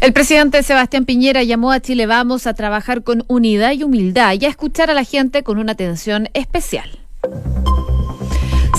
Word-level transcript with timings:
El 0.00 0.14
presidente 0.14 0.62
Sebastián 0.62 1.04
Piñera 1.04 1.42
llamó 1.42 1.72
a 1.72 1.80
Chile 1.80 2.06
Vamos 2.06 2.46
a 2.46 2.54
trabajar 2.54 3.02
con 3.02 3.22
unidad 3.28 3.72
y 3.72 3.82
humildad 3.82 4.34
y 4.40 4.46
a 4.46 4.48
escuchar 4.48 4.90
a 4.90 4.94
la 4.94 5.04
gente 5.04 5.42
con 5.42 5.58
una 5.58 5.72
atención 5.72 6.30
especial. 6.32 7.00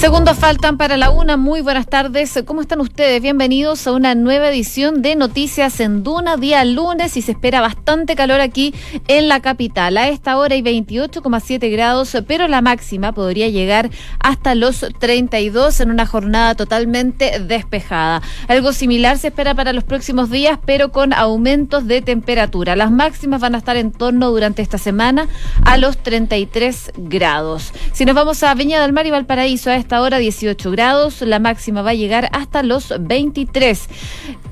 Segundos 0.02 0.40
faltan 0.40 0.78
para 0.78 0.98
la 0.98 1.12
una. 1.12 1.38
Muy 1.38 1.62
buenas 1.62 1.86
tardes. 1.86 2.42
¿Cómo 2.48 2.62
están 2.62 2.82
ustedes? 2.82 3.22
Bienvenidos 3.22 3.86
a 3.86 3.92
una 3.92 4.16
nueva 4.16 4.50
edición 4.50 5.04
de 5.04 5.16
Noticias 5.16 5.80
en 5.80 6.02
Duna, 6.02 6.38
día 6.38 6.66
lunes, 6.66 7.18
y 7.18 7.22
se 7.22 7.34
espera 7.34 7.62
bastante 7.62 8.16
calor 8.16 8.42
aquí 8.42 8.74
en 9.08 9.28
la 9.28 9.42
capital. 9.42 9.98
A 9.98 10.08
esta 10.08 10.40
hora 10.40 10.56
hay 10.56 10.64
28,7 10.64 11.72
grados, 11.72 12.18
pero 12.26 12.48
la 12.48 12.64
máxima 12.64 13.12
podría 13.12 13.48
llegar 13.50 13.92
hasta 14.18 14.56
los 14.56 14.84
32 15.00 15.80
en 15.82 15.92
una 15.92 16.08
jornada 16.08 16.56
totalmente 16.56 17.40
despejada. 17.40 18.24
Algo 18.48 18.74
similar 18.74 19.20
se 19.20 19.28
espera 19.28 19.54
para 19.54 19.72
los 19.72 19.84
próximos 19.84 20.32
días, 20.32 20.58
pero 20.66 20.92
con 20.92 21.14
aumentos 21.14 21.86
de 21.86 22.02
temperatura. 22.02 22.76
Las 22.76 22.90
máximas 22.90 23.40
van 23.40 23.54
a 23.54 23.60
estar 23.60 23.78
en 23.78 23.92
torno 23.92 24.32
durante 24.32 24.64
esta 24.64 24.80
semana 24.80 25.28
a 25.64 25.78
los 25.78 26.00
33 26.00 26.94
grados. 26.98 27.72
Si 27.94 28.04
nos 28.04 28.16
vamos 28.16 28.42
a 28.42 28.52
Viña 28.56 28.82
del 28.82 28.94
Mar 28.94 29.06
y 29.06 29.12
Valparaíso, 29.12 29.70
a 29.70 29.76
esta 29.76 29.91
ahora 29.92 30.18
18 30.18 30.72
grados, 30.72 31.22
la 31.22 31.40
máxima 31.40 31.82
va 31.82 31.92
a 31.92 31.94
llegar 31.94 32.30
hasta 32.32 32.64
los 32.64 32.94
23. 33.00 33.88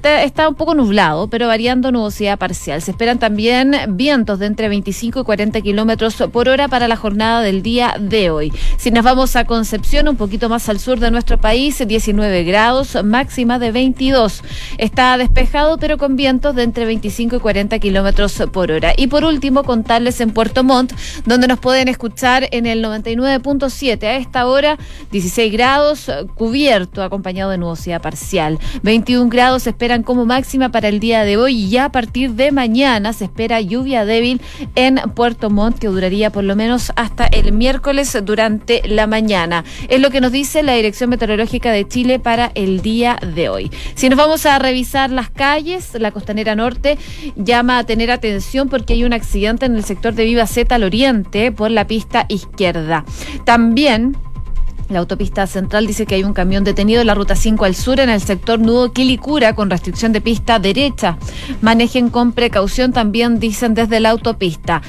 Está, 0.01 0.47
un 0.47 0.55
poco 0.55 0.75
nublado, 0.75 1.27
pero 1.27 1.47
variando 1.47 1.91
nubosidad 1.91 2.37
parcial. 2.37 2.81
Se 2.81 2.91
esperan 2.91 3.19
también 3.19 3.75
vientos 3.89 4.39
de 4.39 4.45
entre 4.45 4.69
25 4.69 5.19
y 5.19 5.23
40 5.23 5.61
kilómetros 5.61 6.15
por 6.31 6.47
hora 6.47 6.67
para 6.67 6.87
la 6.87 6.95
jornada 6.95 7.41
del 7.41 7.61
día 7.61 7.95
de 7.99 8.29
hoy. 8.29 8.53
Si 8.77 8.91
nos 8.91 9.03
vamos 9.03 9.35
a 9.35 9.45
Concepción, 9.45 10.07
un 10.07 10.15
poquito 10.15 10.47
más 10.47 10.69
al 10.69 10.79
sur 10.79 10.99
de 10.99 11.11
nuestro 11.11 11.37
país, 11.37 11.83
19 11.85 12.43
grados, 12.43 12.97
máxima 13.03 13.59
de 13.59 13.71
22. 13.71 14.41
Está 14.77 15.17
despejado, 15.17 15.77
pero 15.77 15.97
con 15.97 16.15
vientos 16.15 16.55
de 16.55 16.63
entre 16.63 16.85
25 16.85 17.35
y 17.35 17.39
40 17.39 17.79
kilómetros 17.79 18.41
por 18.51 18.71
hora. 18.71 18.93
Y 18.95 19.07
por 19.07 19.25
último, 19.25 19.63
contarles 19.63 20.21
en 20.21 20.31
Puerto 20.31 20.63
Montt, 20.63 20.93
donde 21.25 21.47
nos 21.47 21.59
pueden 21.59 21.87
escuchar 21.87 22.47
en 22.51 22.65
el 22.65 22.83
99.7 22.83 24.03
a 24.03 24.15
esta 24.15 24.47
hora, 24.47 24.77
17 25.11 25.28
16 25.29 25.53
grados, 25.53 26.11
cubierto, 26.33 27.03
acompañado 27.03 27.51
de 27.51 27.59
nubosidad 27.59 28.01
parcial. 28.01 28.57
21 28.81 29.29
grados 29.29 29.63
se 29.63 29.69
esperan 29.69 30.01
como 30.01 30.25
máxima 30.25 30.69
para 30.69 30.87
el 30.87 30.99
día 30.99 31.23
de 31.23 31.37
hoy 31.37 31.65
y 31.65 31.69
ya 31.69 31.85
a 31.85 31.91
partir 31.91 32.31
de 32.31 32.51
mañana 32.51 33.13
se 33.13 33.25
espera 33.25 33.61
lluvia 33.61 34.05
débil 34.05 34.41
en 34.73 34.95
Puerto 35.13 35.51
Montt 35.51 35.77
que 35.77 35.85
duraría 35.85 36.31
por 36.31 36.43
lo 36.43 36.55
menos 36.55 36.91
hasta 36.95 37.25
el 37.25 37.51
miércoles 37.51 38.17
durante 38.23 38.81
la 38.87 39.05
mañana. 39.05 39.63
Es 39.87 40.01
lo 40.01 40.09
que 40.09 40.19
nos 40.19 40.31
dice 40.31 40.63
la 40.63 40.73
Dirección 40.73 41.11
Meteorológica 41.11 41.71
de 41.71 41.87
Chile 41.87 42.17
para 42.17 42.51
el 42.55 42.81
día 42.81 43.19
de 43.35 43.49
hoy. 43.49 43.71
Si 43.93 44.09
nos 44.09 44.17
vamos 44.17 44.47
a 44.47 44.57
revisar 44.57 45.11
las 45.11 45.29
calles, 45.29 45.93
la 45.93 46.09
costanera 46.09 46.55
norte 46.55 46.97
llama 47.35 47.77
a 47.77 47.83
tener 47.83 48.09
atención 48.09 48.67
porque 48.67 48.93
hay 48.93 49.03
un 49.03 49.13
accidente 49.13 49.67
en 49.67 49.75
el 49.75 49.83
sector 49.83 50.15
de 50.15 50.25
Viva 50.25 50.47
Z 50.47 50.73
al 50.73 50.83
oriente 50.83 51.51
por 51.51 51.69
la 51.69 51.85
pista 51.85 52.25
izquierda. 52.29 53.05
También 53.45 54.17
la 54.89 54.99
autopista 54.99 55.45
central 55.47 55.85
dice 55.85 56.05
que 56.05 56.15
hay 56.15 56.23
un 56.23 56.33
camión 56.33 56.63
detenido 56.63 57.01
en 57.01 57.07
la 57.07 57.15
ruta 57.15 57.35
5 57.35 57.63
al 57.65 57.75
sur 57.75 57.99
en 57.99 58.09
el 58.09 58.21
sector 58.21 58.59
Nudo 58.59 58.91
Quilicura 58.91 59.53
con 59.53 59.69
restricción 59.69 60.11
de 60.11 60.21
pista 60.21 60.59
derecha. 60.59 61.17
Manejen 61.61 62.09
con 62.09 62.31
precaución 62.33 62.91
también 62.91 63.39
dicen 63.39 63.75
desde 63.75 63.99
la 63.99 64.09
autopista. 64.09 64.81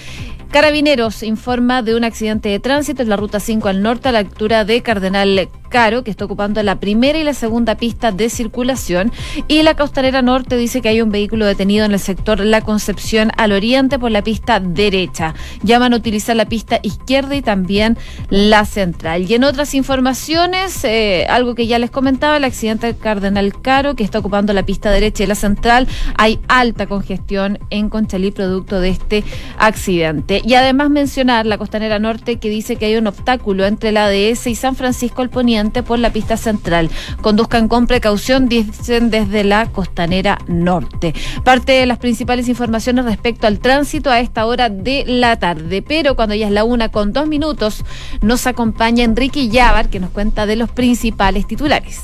Carabineros 0.51 1.23
informa 1.23 1.83
de 1.83 1.95
un 1.95 2.05
accidente 2.05 2.49
de 2.49 2.59
tránsito 2.59 3.03
en 3.03 3.11
la 3.11 3.17
ruta 3.17 3.41
5 3.41 3.69
al 3.69 3.83
norte 3.83 4.09
a 4.09 4.13
la 4.13 4.19
altura 4.21 4.65
de 4.65 4.83
Cardenal 4.83 5.49
Caro, 5.71 6.05
que 6.05 6.11
está 6.11 6.27
ocupando 6.27 6.63
la 6.63 6.81
primera 6.81 7.19
y 7.19 7.25
la 7.25 7.33
segunda 7.33 7.77
pista 7.77 8.13
de 8.13 8.29
circulación. 8.29 9.13
Y 9.49 9.63
la 9.63 9.75
costanera 9.75 10.21
norte 10.21 10.57
dice 10.57 10.83
que 10.83 10.91
hay 10.91 11.01
un 11.01 11.11
vehículo 11.11 11.47
detenido 11.47 11.87
en 11.87 11.93
el 11.93 12.01
sector 12.01 12.41
La 12.41 12.61
Concepción 12.61 13.31
al 13.39 13.53
oriente 13.53 13.99
por 13.99 14.11
la 14.11 14.23
pista 14.23 14.61
derecha. 14.61 15.35
Llaman 15.63 15.95
a 15.95 15.97
utilizar 15.97 16.37
la 16.37 16.45
pista 16.45 16.81
izquierda 16.83 17.37
y 17.37 17.43
también 17.43 17.97
la 18.29 18.65
central. 18.65 19.31
Y 19.31 19.35
en 19.35 19.45
otras 19.45 19.75
informaciones, 19.75 20.85
eh, 20.85 21.27
algo 21.31 21.55
que 21.55 21.69
ya 21.69 21.79
les 21.79 21.91
comentaba, 21.91 22.37
el 22.37 22.45
accidente 22.45 22.89
de 22.89 22.97
Cardenal 22.97 23.61
Caro, 23.63 23.95
que 23.95 24.05
está 24.05 24.19
ocupando 24.19 24.53
la 24.53 24.65
pista 24.65 24.91
derecha 24.91 25.23
y 25.23 25.29
la 25.29 25.37
central, 25.37 25.87
hay 26.19 26.41
alta 26.49 26.87
congestión 26.87 27.59
en 27.71 27.89
Conchalí 27.89 28.33
producto 28.33 28.81
de 28.81 28.89
este 28.89 29.25
accidente. 29.57 30.43
Y 30.45 30.55
además 30.55 30.91
mencionar 30.91 31.47
la 31.47 31.59
costanera 31.59 32.01
norte 32.01 32.39
que 32.41 32.49
dice 32.49 32.75
que 32.75 32.87
hay 32.87 32.97
un 32.97 33.07
obstáculo 33.07 33.67
entre 33.67 33.93
la 33.93 34.07
ADS 34.07 34.49
y 34.49 34.57
San 34.57 34.75
Francisco 34.75 35.23
el 35.23 35.31
Poniente 35.31 35.60
por 35.83 35.99
la 35.99 36.13
pista 36.13 36.37
central. 36.37 36.91
Conduzcan 37.21 37.69
con 37.69 37.87
precaución, 37.87 38.49
dicen 38.49 39.11
desde 39.11 39.45
la 39.45 39.67
costanera 39.67 40.39
norte. 40.47 41.15
Parte 41.45 41.73
de 41.73 41.87
las 41.87 41.99
principales 41.99 42.49
informaciones 42.49 43.05
respecto 43.05 43.47
al 43.47 43.59
tránsito 43.59 44.11
a 44.11 44.21
esta 44.21 44.47
hora 44.47 44.71
de 44.71 45.05
la 45.07 45.39
tarde. 45.39 45.83
Pero 45.83 46.17
cuando 46.17 46.35
ya 46.35 46.47
es 46.47 46.53
la 46.53 46.65
una 46.65 46.89
con 46.89 47.13
dos 47.13 47.29
minutos, 47.29 47.85
nos 48.23 48.47
acompaña 48.47 49.05
Enrique 49.05 49.49
Yavar, 49.49 49.91
que 49.91 50.01
nos 50.01 50.11
cuenta 50.11 50.47
de 50.47 50.57
los 50.57 50.71
principales 50.71 51.47
titulares. 51.47 52.01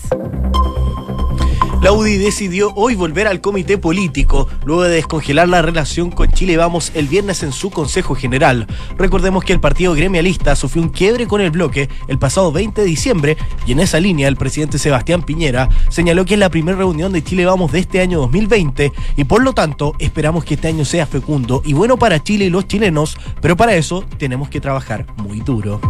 La 1.86 1.92
UDI 1.92 2.18
decidió 2.18 2.72
hoy 2.74 2.96
volver 2.96 3.28
al 3.28 3.40
comité 3.40 3.78
político, 3.78 4.48
luego 4.64 4.82
de 4.82 4.96
descongelar 4.96 5.48
la 5.48 5.62
relación 5.62 6.10
con 6.10 6.28
Chile 6.32 6.56
Vamos 6.56 6.90
el 6.96 7.06
viernes 7.06 7.44
en 7.44 7.52
su 7.52 7.70
Consejo 7.70 8.16
General. 8.16 8.66
Recordemos 8.98 9.44
que 9.44 9.52
el 9.52 9.60
partido 9.60 9.94
gremialista 9.94 10.56
sufrió 10.56 10.82
un 10.82 10.88
quiebre 10.88 11.28
con 11.28 11.40
el 11.40 11.52
bloque 11.52 11.88
el 12.08 12.18
pasado 12.18 12.50
20 12.50 12.80
de 12.80 12.86
diciembre 12.88 13.36
y 13.68 13.70
en 13.70 13.78
esa 13.78 14.00
línea 14.00 14.26
el 14.26 14.34
presidente 14.34 14.80
Sebastián 14.80 15.22
Piñera 15.22 15.68
señaló 15.88 16.24
que 16.24 16.34
es 16.34 16.40
la 16.40 16.50
primera 16.50 16.76
reunión 16.76 17.12
de 17.12 17.22
Chile 17.22 17.46
Vamos 17.46 17.70
de 17.70 17.78
este 17.78 18.00
año 18.00 18.18
2020 18.18 18.92
y 19.16 19.22
por 19.22 19.44
lo 19.44 19.52
tanto 19.52 19.94
esperamos 20.00 20.44
que 20.44 20.54
este 20.54 20.66
año 20.66 20.84
sea 20.84 21.06
fecundo 21.06 21.62
y 21.64 21.72
bueno 21.72 21.98
para 21.98 22.20
Chile 22.20 22.46
y 22.46 22.50
los 22.50 22.66
chilenos, 22.66 23.16
pero 23.40 23.56
para 23.56 23.76
eso 23.76 24.04
tenemos 24.18 24.48
que 24.48 24.60
trabajar 24.60 25.06
muy 25.18 25.38
duro 25.38 25.80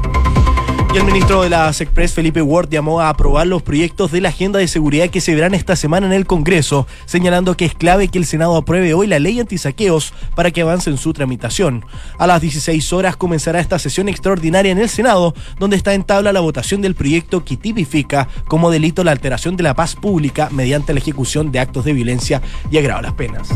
el 0.96 1.04
ministro 1.04 1.42
de 1.42 1.50
la 1.50 1.70
SECPRES, 1.72 2.14
Felipe 2.14 2.40
Ward, 2.40 2.70
llamó 2.70 3.00
a 3.00 3.10
aprobar 3.10 3.46
los 3.46 3.62
proyectos 3.62 4.12
de 4.12 4.22
la 4.22 4.30
agenda 4.30 4.58
de 4.58 4.66
seguridad 4.66 5.10
que 5.10 5.20
se 5.20 5.34
verán 5.34 5.52
esta 5.52 5.76
semana 5.76 6.06
en 6.06 6.14
el 6.14 6.26
Congreso, 6.26 6.86
señalando 7.04 7.54
que 7.54 7.66
es 7.66 7.74
clave 7.74 8.08
que 8.08 8.16
el 8.16 8.24
Senado 8.24 8.56
apruebe 8.56 8.94
hoy 8.94 9.06
la 9.06 9.18
ley 9.18 9.38
antisaqueos 9.38 10.14
para 10.34 10.50
que 10.50 10.62
avance 10.62 10.88
en 10.88 10.96
su 10.96 11.12
tramitación. 11.12 11.84
A 12.18 12.26
las 12.26 12.40
16 12.40 12.94
horas 12.94 13.16
comenzará 13.16 13.60
esta 13.60 13.78
sesión 13.78 14.08
extraordinaria 14.08 14.72
en 14.72 14.78
el 14.78 14.88
Senado, 14.88 15.34
donde 15.58 15.76
está 15.76 15.92
en 15.92 16.04
tabla 16.04 16.32
la 16.32 16.40
votación 16.40 16.80
del 16.80 16.94
proyecto 16.94 17.44
que 17.44 17.58
tipifica 17.58 18.28
como 18.48 18.70
delito 18.70 19.04
la 19.04 19.12
alteración 19.12 19.56
de 19.56 19.64
la 19.64 19.74
paz 19.74 19.96
pública 19.96 20.48
mediante 20.50 20.94
la 20.94 21.00
ejecución 21.00 21.52
de 21.52 21.60
actos 21.60 21.84
de 21.84 21.92
violencia 21.92 22.40
y 22.70 22.78
agrava 22.78 23.02
las 23.02 23.12
penas. 23.12 23.48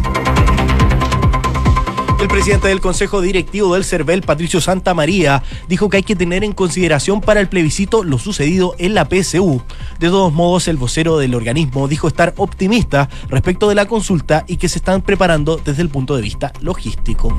El 2.21 2.29
presidente 2.29 2.69
del 2.69 2.83
Consejo 2.83 3.23
Directivo 3.23 3.73
del 3.73 3.85
CERVEL, 3.85 4.21
Patricio 4.21 4.61
Santa 4.61 4.93
María, 4.93 5.43
dijo 5.69 5.89
que 5.89 5.97
hay 5.97 6.03
que 6.03 6.15
tener 6.15 6.45
en 6.45 6.53
consideración 6.53 7.23
para 7.23 7.41
el 7.41 7.49
plebiscito 7.49 8.05
lo 8.05 8.19
sucedido 8.19 8.75
en 8.79 8.93
la 8.93 9.07
PSU. 9.07 9.63
De 9.99 10.09
todos 10.09 10.31
modos, 10.31 10.69
el 10.69 10.77
vocero 10.77 11.17
del 11.17 11.35
organismo 11.35 11.89
dijo 11.89 12.09
estar 12.09 12.35
optimista 12.37 13.09
respecto 13.31 13.71
de 13.71 13.75
la 13.75 13.87
consulta 13.87 14.45
y 14.47 14.59
que 14.59 14.69
se 14.69 14.81
están 14.81 15.01
preparando 15.01 15.57
desde 15.57 15.81
el 15.81 15.89
punto 15.89 16.15
de 16.15 16.21
vista 16.21 16.53
logístico. 16.61 17.35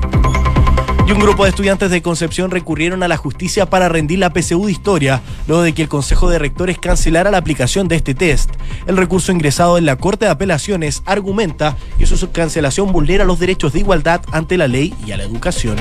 Y 1.06 1.10
un 1.10 1.18
grupo 1.18 1.44
de 1.44 1.50
estudiantes 1.50 1.90
de 1.90 2.00
Concepción 2.00 2.50
recurrieron 2.50 3.02
a 3.02 3.08
la 3.08 3.16
justicia 3.16 3.66
para 3.66 3.88
rendir 3.88 4.20
la 4.20 4.32
PSU 4.32 4.66
de 4.66 4.72
historia, 4.72 5.20
luego 5.48 5.62
de 5.62 5.72
que 5.72 5.82
el 5.82 5.88
Consejo 5.88 6.30
de 6.30 6.38
Rectores 6.38 6.78
cancelara 6.78 7.30
la 7.30 7.38
aplicación 7.38 7.88
de 7.88 7.96
este 7.96 8.14
test. 8.14 8.50
El 8.86 8.96
recurso 8.96 9.32
ingresado 9.32 9.78
en 9.78 9.86
la 9.86 9.96
Corte 9.96 10.26
de 10.26 10.30
Apelaciones 10.30 11.02
argumenta 11.04 11.76
que 11.98 12.06
su 12.06 12.30
cancelación 12.30 12.92
vulnera 12.92 13.24
los 13.24 13.40
derechos 13.40 13.72
de 13.72 13.80
igualdad 13.80 14.22
ante 14.30 14.56
la 14.56 14.68
ley 14.68 14.94
y 15.04 15.12
a 15.12 15.16
la 15.16 15.24
educación. 15.24 15.76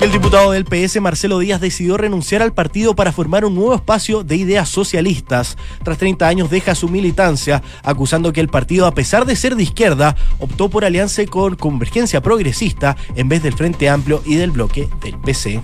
El 0.00 0.12
diputado 0.12 0.52
del 0.52 0.64
PS, 0.64 1.00
Marcelo 1.00 1.40
Díaz, 1.40 1.60
decidió 1.60 1.96
renunciar 1.96 2.40
al 2.40 2.52
partido 2.52 2.94
para 2.94 3.10
formar 3.10 3.44
un 3.44 3.56
nuevo 3.56 3.74
espacio 3.74 4.22
de 4.22 4.36
ideas 4.36 4.68
socialistas. 4.68 5.56
Tras 5.82 5.98
30 5.98 6.28
años 6.28 6.50
deja 6.50 6.76
su 6.76 6.88
militancia, 6.88 7.64
acusando 7.82 8.32
que 8.32 8.40
el 8.40 8.48
partido, 8.48 8.86
a 8.86 8.94
pesar 8.94 9.26
de 9.26 9.34
ser 9.34 9.56
de 9.56 9.64
izquierda, 9.64 10.14
optó 10.38 10.70
por 10.70 10.84
alianza 10.84 11.26
con 11.26 11.56
Convergencia 11.56 12.20
Progresista 12.20 12.96
en 13.16 13.28
vez 13.28 13.42
del 13.42 13.54
Frente 13.54 13.88
Amplio 13.88 14.22
y 14.24 14.36
del 14.36 14.52
bloque 14.52 14.88
del 15.02 15.18
PC. 15.18 15.62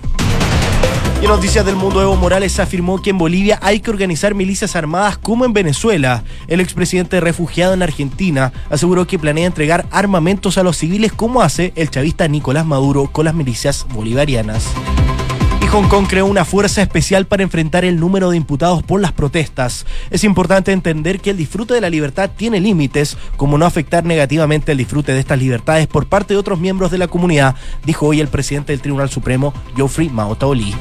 Y 1.21 1.25
en 1.25 1.31
noticias 1.31 1.65
del 1.65 1.75
mundo, 1.75 2.01
Evo 2.01 2.15
Morales 2.15 2.59
afirmó 2.59 3.01
que 3.01 3.09
en 3.09 3.17
Bolivia 3.17 3.57
hay 3.61 3.79
que 3.79 3.89
organizar 3.89 4.35
milicias 4.35 4.75
armadas 4.75 5.17
como 5.17 5.45
en 5.45 5.53
Venezuela. 5.53 6.23
El 6.47 6.59
expresidente 6.59 7.19
refugiado 7.21 7.73
en 7.73 7.83
Argentina 7.83 8.51
aseguró 8.69 9.07
que 9.07 9.19
planea 9.19 9.47
entregar 9.47 9.85
armamentos 9.91 10.57
a 10.57 10.63
los 10.63 10.77
civiles 10.77 11.13
como 11.13 11.41
hace 11.41 11.73
el 11.75 11.89
chavista 11.89 12.27
Nicolás 12.27 12.65
Maduro 12.65 13.09
con 13.11 13.25
las 13.25 13.33
milicias 13.33 13.85
bolivarianas. 13.93 14.67
Y 15.65 15.67
Hong 15.67 15.87
Kong 15.87 16.05
creó 16.07 16.27
una 16.27 16.45
fuerza 16.45 16.83
especial 16.83 17.25
para 17.25 17.41
enfrentar 17.41 17.85
el 17.85 17.99
número 17.99 18.29
de 18.29 18.37
imputados 18.37 18.83
por 18.83 19.01
las 19.01 19.13
protestas. 19.13 19.87
Es 20.11 20.23
importante 20.23 20.71
entender 20.71 21.19
que 21.19 21.31
el 21.31 21.37
disfrute 21.37 21.73
de 21.73 21.81
la 21.81 21.89
libertad 21.89 22.29
tiene 22.37 22.59
límites, 22.59 23.17
como 23.35 23.57
no 23.57 23.65
afectar 23.65 24.05
negativamente 24.05 24.73
el 24.73 24.77
disfrute 24.77 25.13
de 25.13 25.21
estas 25.21 25.39
libertades 25.39 25.87
por 25.87 26.05
parte 26.05 26.35
de 26.35 26.39
otros 26.39 26.59
miembros 26.59 26.91
de 26.91 26.99
la 26.99 27.07
comunidad, 27.07 27.55
dijo 27.83 28.05
hoy 28.05 28.19
el 28.19 28.27
presidente 28.27 28.73
del 28.73 28.81
Tribunal 28.81 29.09
Supremo, 29.09 29.55
Geoffrey 29.75 30.07
Mao 30.07 30.35
Taoli. 30.35 30.75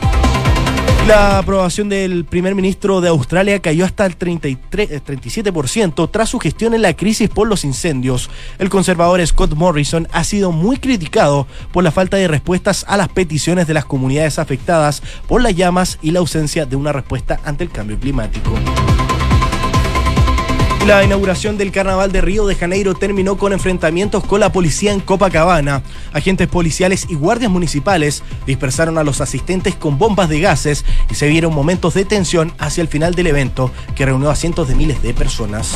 La 1.07 1.37
aprobación 1.37 1.91
del 1.91 2.25
primer 2.25 2.55
ministro 2.55 3.03
de 3.03 3.11
Australia 3.11 3.61
cayó 3.61 3.85
hasta 3.85 4.07
el 4.07 4.17
33, 4.17 5.05
37% 5.05 6.11
tras 6.11 6.31
su 6.31 6.39
gestión 6.39 6.73
en 6.73 6.81
la 6.81 6.97
crisis 6.97 7.29
por 7.29 7.47
los 7.47 7.63
incendios. 7.65 8.31
El 8.59 8.71
conservador 8.71 9.25
Scott 9.27 9.53
Morrison 9.53 10.09
ha 10.13 10.25
sido 10.25 10.51
muy 10.51 10.79
criticado 10.79 11.47
por 11.73 11.85
la 11.85 11.91
falta 11.91 12.17
de 12.17 12.27
respuestas 12.27 12.87
a 12.89 12.97
las 12.97 13.11
peticiones 13.11 13.67
de 13.67 13.75
las 13.75 13.85
comunidades 13.85 14.39
afectadas 14.39 15.03
por 15.29 15.43
las 15.43 15.55
llamas 15.55 15.99
y 16.01 16.11
la 16.11 16.21
ausencia 16.21 16.65
de 16.65 16.77
una 16.77 16.93
respuesta 16.93 17.39
ante 17.45 17.65
el 17.65 17.71
cambio 17.71 17.99
climático. 18.01 18.55
La 20.87 21.03
inauguración 21.03 21.57
del 21.57 21.73
Carnaval 21.73 22.13
de 22.13 22.21
Río 22.21 22.47
de 22.47 22.55
Janeiro 22.55 22.95
terminó 22.95 23.39
con 23.39 23.55
enfrentamientos 23.55 24.23
con 24.25 24.41
la 24.41 24.53
policía 24.53 24.93
en 24.93 25.01
Copacabana. 25.01 25.83
Agentes 26.13 26.47
policiales 26.47 27.07
y 27.09 27.15
guardias 27.15 27.51
municipales 27.51 28.23
dispersaron 28.47 28.99
a 28.99 29.03
los 29.03 29.23
asistentes 29.23 29.75
con 29.75 29.97
bombas 29.97 30.29
de 30.29 30.41
gases 30.41 30.85
y 31.11 31.15
se 31.15 31.29
vieron 31.29 31.55
momentos 31.55 31.95
de 31.95 32.05
tensión 32.05 32.53
hacia 32.59 32.83
el 32.83 32.89
final 32.89 33.15
del 33.15 33.29
evento, 33.29 33.71
que 33.95 34.05
reunió 34.05 34.29
a 34.29 34.37
cientos 34.37 34.69
de 34.69 34.75
miles 34.75 35.03
de 35.03 35.15
personas. 35.15 35.73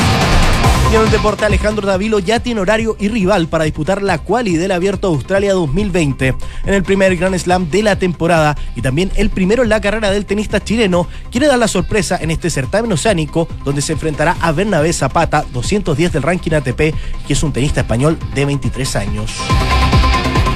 El 0.90 1.10
deporte, 1.10 1.44
Alejandro 1.44 1.86
Davilo 1.86 2.18
ya 2.18 2.40
tiene 2.40 2.60
horario 2.60 2.96
y 2.98 3.08
rival 3.08 3.46
para 3.46 3.64
disputar 3.64 4.02
la 4.02 4.18
quali 4.18 4.56
del 4.56 4.72
Abierto 4.72 5.08
Australia 5.08 5.52
2020. 5.52 6.34
En 6.64 6.74
el 6.74 6.82
primer 6.82 7.14
Grand 7.16 7.38
Slam 7.38 7.70
de 7.70 7.82
la 7.82 7.98
temporada 7.98 8.56
y 8.74 8.80
también 8.80 9.10
el 9.14 9.30
primero 9.30 9.62
en 9.62 9.68
la 9.68 9.80
carrera 9.80 10.10
del 10.10 10.26
tenista 10.26 10.64
chileno, 10.64 11.06
quiere 11.30 11.46
dar 11.46 11.58
la 11.58 11.68
sorpresa 11.68 12.18
en 12.20 12.30
este 12.30 12.50
certamen 12.50 12.90
oceánico, 12.90 13.46
donde 13.64 13.82
se 13.82 13.92
enfrentará 13.92 14.36
a 14.40 14.50
Bernabé 14.50 14.92
Zapata, 14.92 15.44
210 15.52 16.12
del 16.12 16.22
ranking 16.22 16.52
ATP, 16.52 16.94
que 17.26 17.32
es 17.32 17.42
un 17.42 17.52
tenista 17.52 17.82
español 17.82 18.18
de 18.34 18.44
23 18.46 18.96
años. 18.96 19.32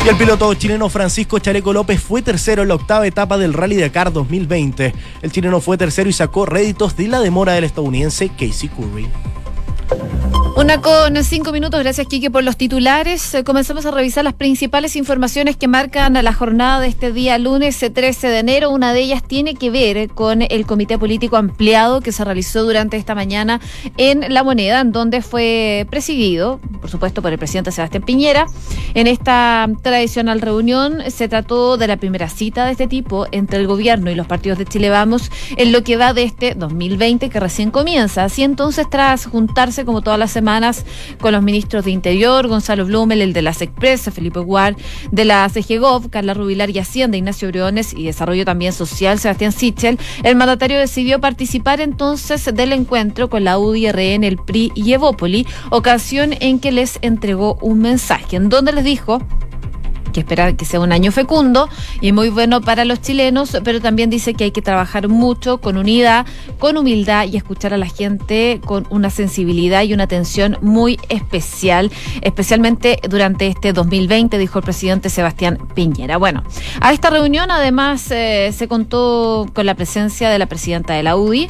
Y 0.05 0.09
el 0.09 0.17
piloto 0.17 0.53
chileno 0.55 0.89
Francisco 0.89 1.39
Chaleco 1.39 1.73
López 1.73 2.03
fue 2.03 2.23
tercero 2.23 2.63
en 2.63 2.69
la 2.69 2.75
octava 2.75 3.07
etapa 3.07 3.39
del 3.39 3.53
Rally 3.53 3.77
Dakar 3.77 4.13
2020. 4.13 4.95
El 5.23 5.31
chileno 5.31 5.61
fue 5.61 5.79
tercero 5.79 6.11
y 6.11 6.13
sacó 6.13 6.47
réditos 6.47 6.97
de 6.97 7.07
la 7.09 7.21
demora 7.21 7.53
del 7.53 7.65
estadounidense 7.65 8.29
Casey 8.31 8.69
Curry. 8.69 9.09
Una 10.55 10.83
con 10.83 11.17
cinco 11.25 11.51
minutos, 11.51 11.81
gracias 11.81 12.07
Kike 12.07 12.31
por 12.31 12.45
los 12.45 12.59
titulares. 12.59 13.35
Eh, 13.35 13.43
comenzamos 13.43 13.87
a 13.87 13.91
revisar 13.91 14.23
las 14.23 14.35
principales 14.35 14.97
informaciones 14.97 15.57
que 15.57 15.67
marcan 15.67 16.13
la 16.13 16.33
jornada 16.35 16.79
de 16.79 16.89
este 16.89 17.11
día 17.11 17.39
lunes 17.39 17.79
13 17.79 18.29
de 18.29 18.39
enero. 18.39 18.71
Una 18.71 18.93
de 18.93 19.01
ellas 19.01 19.23
tiene 19.27 19.55
que 19.55 19.71
ver 19.71 20.11
con 20.11 20.43
el 20.43 20.67
comité 20.67 20.99
político 20.99 21.39
ampliado 21.39 22.03
que 22.03 22.13
se 22.13 22.23
realizó 22.23 22.65
durante 22.65 22.99
esta 22.99 23.15
mañana 23.15 23.63
en 23.97 24.33
La 24.33 24.45
Moneda, 24.45 24.81
en 24.81 24.93
donde 24.93 25.23
fue 25.23 25.87
presidido, 25.91 26.61
por 26.83 26.91
supuesto, 26.91 27.23
por 27.23 27.33
el 27.33 27.39
presidente 27.39 27.73
Sebastián 27.73 28.03
Piñera. 28.03 28.47
En 28.93 29.07
esta 29.07 29.67
tradicional 29.81 30.43
reunión 30.43 30.99
se 31.11 31.29
trató 31.29 31.79
de 31.79 31.87
la 31.87 31.97
primera 31.97 32.29
cita 32.29 32.67
de 32.67 32.73
este 32.73 32.87
tipo 32.87 33.27
entre 33.33 33.59
el 33.59 33.67
gobierno 33.67 34.11
y 34.11 34.15
los 34.15 34.27
partidos 34.27 34.59
de 34.59 34.67
Chile 34.67 34.91
Vamos 34.91 35.31
en 35.57 35.73
lo 35.73 35.83
que 35.83 35.97
va 35.97 36.13
de 36.13 36.25
este 36.25 36.55
2020 36.55 37.31
que 37.31 37.41
recién 37.41 37.71
comienza. 37.71 38.25
Así 38.25 38.43
entonces, 38.43 38.87
tras 38.91 39.25
juntarse 39.25 39.87
como 39.87 40.03
todas 40.03 40.19
las 40.19 40.31
semanas, 40.31 40.42
semanas 40.43 40.85
con 41.21 41.31
los 41.31 41.43
ministros 41.45 41.85
de 41.85 41.93
Interior, 41.93 42.49
Gonzalo 42.49 42.85
Blumel, 42.85 43.23
el 43.23 43.33
de 43.33 43.43
las 43.43 43.63
Expresas, 43.63 44.13
Felipe 44.13 44.41
Guard, 44.41 44.75
de 45.13 45.25
la 45.25 45.49
CGGOV, 45.49 46.11
Carla 46.11 46.35
Rubilar 46.35 46.69
y 46.71 46.81
Hacienda, 46.81 47.17
Ignacio 47.17 47.47
Briones 47.47 47.95
y 47.97 48.07
Desarrollo 48.07 48.45
también 48.45 48.73
Social, 48.73 49.21
Sebastián 49.21 49.53
Sichel, 49.53 50.01
el 50.25 50.35
mandatario 50.35 50.81
decidió 50.81 51.21
participar 51.21 51.81
entonces 51.81 52.45
del 52.53 52.73
encuentro 52.73 53.31
con 53.31 53.45
la 53.45 53.57
UDRN, 53.57 54.25
el 54.25 54.37
PRI 54.37 54.73
y 54.75 54.93
Evópoli, 54.93 55.47
ocasión 55.71 56.35
en 56.41 56.59
que 56.59 56.73
les 56.73 56.99
entregó 57.03 57.57
un 57.61 57.79
mensaje 57.79 58.35
en 58.35 58.49
donde 58.49 58.73
les 58.73 58.83
dijo 58.83 59.23
que 60.13 60.21
esperar 60.21 60.57
que 60.57 60.65
sea 60.65 60.81
un 60.81 60.93
año 60.93 61.11
fecundo 61.13 61.69
y 62.01 62.13
muy 62.13 62.29
bueno 62.29 62.61
para 62.61 62.85
los 62.85 63.01
chilenos, 63.01 63.59
pero 63.65 63.81
también 63.81 64.11
dice 64.11 64.35
que 64.35 64.45
hay 64.45 64.51
que 64.51 64.63
trabajar 64.63 65.09
mucho 65.09 65.59
con 65.59 65.77
unidad, 65.77 66.27
con 66.59 66.77
humildad 66.77 67.27
y 67.27 67.37
escuchar 67.37 67.75
a 67.75 67.79
la 67.79 67.87
gente 67.87 68.61
con 68.65 68.87
una 68.91 69.11
sensibilidad 69.11 69.83
y 69.83 69.95
una 69.95 70.05
atención 70.05 70.59
muy 70.61 70.99
especial, 71.09 71.91
especialmente 72.21 72.99
durante 73.09 73.47
este 73.47 73.73
2020, 73.73 74.39
dijo 74.39 74.59
el 74.59 74.65
presidente 74.65 75.11
Sebastián 75.11 75.59
Piñera. 75.75 76.17
Bueno, 76.17 76.43
a 76.81 76.93
esta 76.93 77.11
reunión 77.11 77.51
además 77.51 78.11
eh, 78.11 78.53
se 78.57 78.69
contó 78.69 79.47
con 79.53 79.67
la 79.67 79.75
presencia 79.75 80.31
de 80.31 80.39
la 80.39 80.47
presidenta 80.47 80.95
de 80.95 81.03
la 81.03 81.17
UDI, 81.17 81.49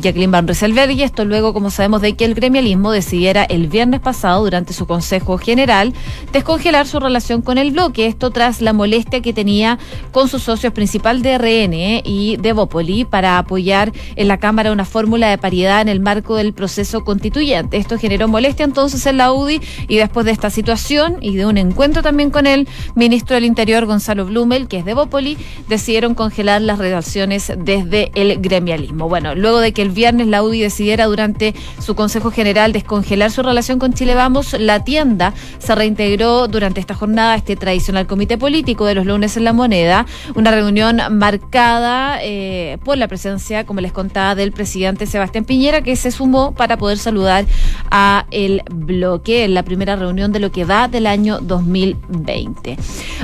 Jacqueline 0.00 0.30
Van 0.30 0.46
Rieselberg, 0.46 0.92
y 0.92 1.02
esto 1.02 1.24
luego, 1.24 1.52
como 1.52 1.70
sabemos, 1.70 2.00
de 2.00 2.14
que 2.14 2.24
el 2.24 2.34
gremialismo 2.34 2.90
decidiera 2.92 3.44
el 3.44 3.68
viernes 3.68 4.00
pasado, 4.00 4.44
durante 4.44 4.72
su 4.72 4.86
Consejo 4.86 5.38
General, 5.38 5.92
descongelar 6.32 6.86
su 6.86 7.00
relación 7.00 7.42
con 7.42 7.58
el 7.58 7.72
bloque. 7.72 8.06
Esto 8.06 8.30
tras 8.30 8.60
la 8.60 8.72
molestia 8.72 9.20
que 9.20 9.32
tenía 9.32 9.78
con 10.12 10.28
sus 10.28 10.42
socios 10.42 10.72
principal 10.72 11.22
de 11.22 11.38
RN 11.38 12.02
y 12.04 12.36
de 12.36 12.52
Bópoli 12.52 13.04
para 13.04 13.38
apoyar 13.38 13.92
en 14.16 14.28
la 14.28 14.38
Cámara 14.38 14.72
una 14.72 14.84
fórmula 14.84 15.28
de 15.28 15.38
paridad 15.38 15.82
en 15.82 15.88
el 15.88 16.00
marco 16.00 16.36
del 16.36 16.52
proceso 16.52 17.04
constituyente. 17.04 17.76
Esto 17.76 17.98
generó 17.98 18.28
molestia 18.28 18.64
entonces 18.64 19.04
en 19.06 19.18
la 19.18 19.32
UDI 19.32 19.60
y 19.88 19.96
después 19.96 20.24
de 20.24 20.32
esta 20.32 20.50
situación 20.50 21.18
y 21.20 21.36
de 21.36 21.46
un 21.46 21.58
encuentro 21.58 22.02
también 22.02 22.30
con 22.30 22.46
el 22.46 22.68
ministro 22.94 23.34
del 23.34 23.44
Interior, 23.44 23.84
Gonzalo 23.84 24.24
Blumel, 24.24 24.68
que 24.68 24.78
es 24.78 24.84
de 24.84 24.94
Bópoli, 24.94 25.36
decidieron 25.68 26.14
congelar 26.14 26.62
las 26.62 26.78
relaciones 26.78 27.52
desde 27.58 28.10
el 28.14 28.40
gremialismo. 28.40 29.08
Bueno, 29.08 29.34
luego 29.34 29.60
de 29.60 29.72
que 29.74 29.82
el 29.82 29.90
viernes 29.90 30.28
la 30.28 30.42
UDI 30.42 30.62
decidiera 30.62 31.06
durante 31.06 31.54
su 31.80 31.94
Consejo 31.94 32.30
General 32.30 32.72
descongelar 32.72 33.30
su 33.30 33.42
relación 33.42 33.78
con 33.78 33.92
Chile 33.92 34.14
Vamos, 34.14 34.54
la 34.58 34.84
tienda 34.84 35.34
se 35.58 35.74
reintegró 35.74 36.48
durante 36.48 36.80
esta 36.80 36.94
jornada 36.94 37.34
este 37.34 37.56
tradicional 37.56 38.06
comité 38.06 38.38
político 38.38 38.86
de 38.86 38.94
los 38.94 39.06
lunes 39.06 39.36
en 39.36 39.44
la 39.44 39.52
moneda, 39.52 40.06
una 40.34 40.50
reunión 40.50 41.00
marcada 41.10 42.18
eh, 42.22 42.78
por 42.84 42.96
la 42.96 43.08
presencia, 43.08 43.64
como 43.66 43.80
les 43.80 43.92
contaba, 43.92 44.34
del 44.34 44.52
presidente 44.52 45.06
Sebastián 45.06 45.44
Piñera, 45.44 45.82
que 45.82 45.96
se 45.96 46.10
sumó 46.10 46.52
para 46.52 46.76
poder 46.76 46.98
saludar 46.98 47.44
a 47.90 48.26
el 48.30 48.62
bloque 48.70 49.44
en 49.44 49.54
la 49.54 49.62
primera 49.62 49.96
reunión 49.96 50.32
de 50.32 50.40
lo 50.40 50.52
que 50.52 50.64
va 50.64 50.88
del 50.88 51.06
año 51.06 51.40
2020. 51.40 52.76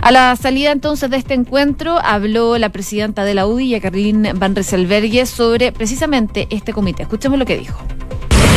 A 0.02 0.10
la 0.10 0.36
salida 0.36 0.72
entonces 0.72 1.10
de 1.10 1.16
este 1.16 1.34
encuentro 1.34 1.98
habló 2.02 2.58
la 2.58 2.70
presidenta 2.70 3.24
de 3.24 3.34
la 3.34 3.46
UDI, 3.46 3.70
Jacqueline 3.70 4.32
Van 4.34 4.54
Rieselbergue, 4.54 5.26
sobre 5.26 5.72
precisamente 5.72 6.39
este 6.50 6.72
comité. 6.72 7.02
Escuchemos 7.02 7.38
lo 7.38 7.44
que 7.44 7.56
dijo. 7.58 7.78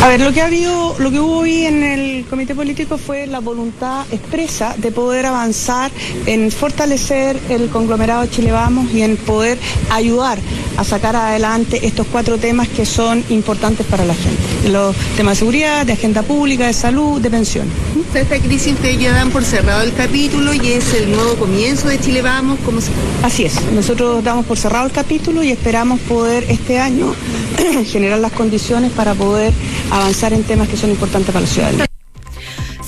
A 0.04 0.10
ver, 0.10 0.20
lo 0.20 0.34
que 0.34 0.42
ha 0.42 0.48
habido, 0.48 0.98
lo 1.00 1.12
que 1.12 1.20
hubo 1.22 1.38
hoy 1.38 1.66
en 1.66 1.82
el 1.82 2.26
comité 2.26 2.54
político 2.54 2.98
fue 2.98 3.26
la 3.26 3.40
voluntad 3.40 4.06
expresa 4.12 4.76
de 4.78 4.92
poder 4.92 5.26
avanzar 5.26 5.92
en 6.26 6.52
fortalecer 6.52 7.40
el 7.48 7.70
conglomerado 7.70 8.26
Chile 8.26 8.52
Vamos 8.52 8.92
y 8.92 9.02
en 9.02 9.16
poder 9.16 9.58
ayudar 9.90 10.40
a 10.76 10.84
sacar 10.84 11.16
adelante 11.16 11.88
estos 11.88 12.06
cuatro 12.12 12.38
temas 12.38 12.68
que 12.68 12.86
son 12.86 13.24
importantes 13.30 13.86
para 13.86 14.04
la 14.04 14.14
gente. 14.14 14.70
Los 14.70 14.94
temas 15.16 15.36
de 15.36 15.40
seguridad, 15.40 15.86
de 15.86 15.94
agenda 15.94 16.22
pública, 16.22 16.68
de 16.68 16.74
salud, 16.74 17.22
de 17.22 17.30
pensión. 17.30 17.70
Esta 18.14 18.38
crisis 18.38 18.74
ustedes 18.74 19.00
ya 19.00 19.12
dan 19.12 19.32
por 19.32 19.44
cerrado 19.44 19.82
el 19.82 19.94
capítulo 19.94 20.54
y 20.54 20.74
es 20.74 20.94
el 20.94 21.12
nuevo 21.12 21.36
comienzo 21.36 21.88
de 21.88 22.00
Chile 22.00 22.22
Vamos. 22.22 22.60
¿Cómo 22.64 22.80
se... 22.80 22.92
Así 23.24 23.46
es, 23.46 23.60
nosotros 23.72 24.24
damos 24.24 24.46
por 24.46 24.58
cerrado 24.58 24.86
el 24.86 24.92
capítulo 24.92 25.42
y 25.42 25.50
esperamos 25.50 26.00
poder 26.02 26.46
este 26.48 26.78
año 26.78 27.16
generar 27.86 28.20
las 28.20 28.34
condiciones 28.34 28.92
para 28.92 29.16
poder 29.16 29.52
avanzar 29.94 30.34
en 30.34 30.44
temas 30.44 30.68
que 30.68 30.78
son 30.78 30.90
importantes 30.90 31.32
para 31.32 31.42
la 31.42 31.48
ciudadanía. 31.48 31.93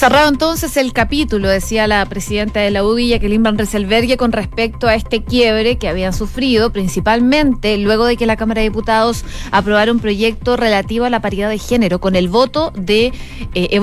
Cerrado 0.06 0.30
entonces 0.30 0.78
el 0.78 0.94
capítulo, 0.94 1.48
decía 1.48 1.88
la 1.88 2.06
presidenta 2.06 2.60
de 2.60 2.70
la 2.70 2.84
UDI, 2.84 3.10
Jacqueline 3.10 3.42
Van 3.42 3.58
Rieselbergue, 3.58 4.18
con 4.18 4.32
respecto 4.32 4.88
a 4.88 4.94
este 4.94 5.24
quiebre 5.24 5.80
que 5.80 5.88
habían 5.88 6.14
sufrido, 6.14 6.72
principalmente 6.72 7.76
luego 7.80 8.06
de 8.06 8.16
que 8.16 8.28
la 8.28 8.36
Cámara 8.36 8.62
de 8.62 8.70
Diputados 8.70 9.26
aprobara 9.50 9.92
un 9.92 9.98
proyecto 9.98 10.58
relativo 10.58 11.06
a 11.06 11.10
la 11.10 11.22
paridad 11.22 11.50
de 11.50 11.58
género 11.58 12.00
con 12.00 12.16
el 12.16 12.30
voto 12.30 12.72
de 12.76 13.14
eh, 13.56 13.82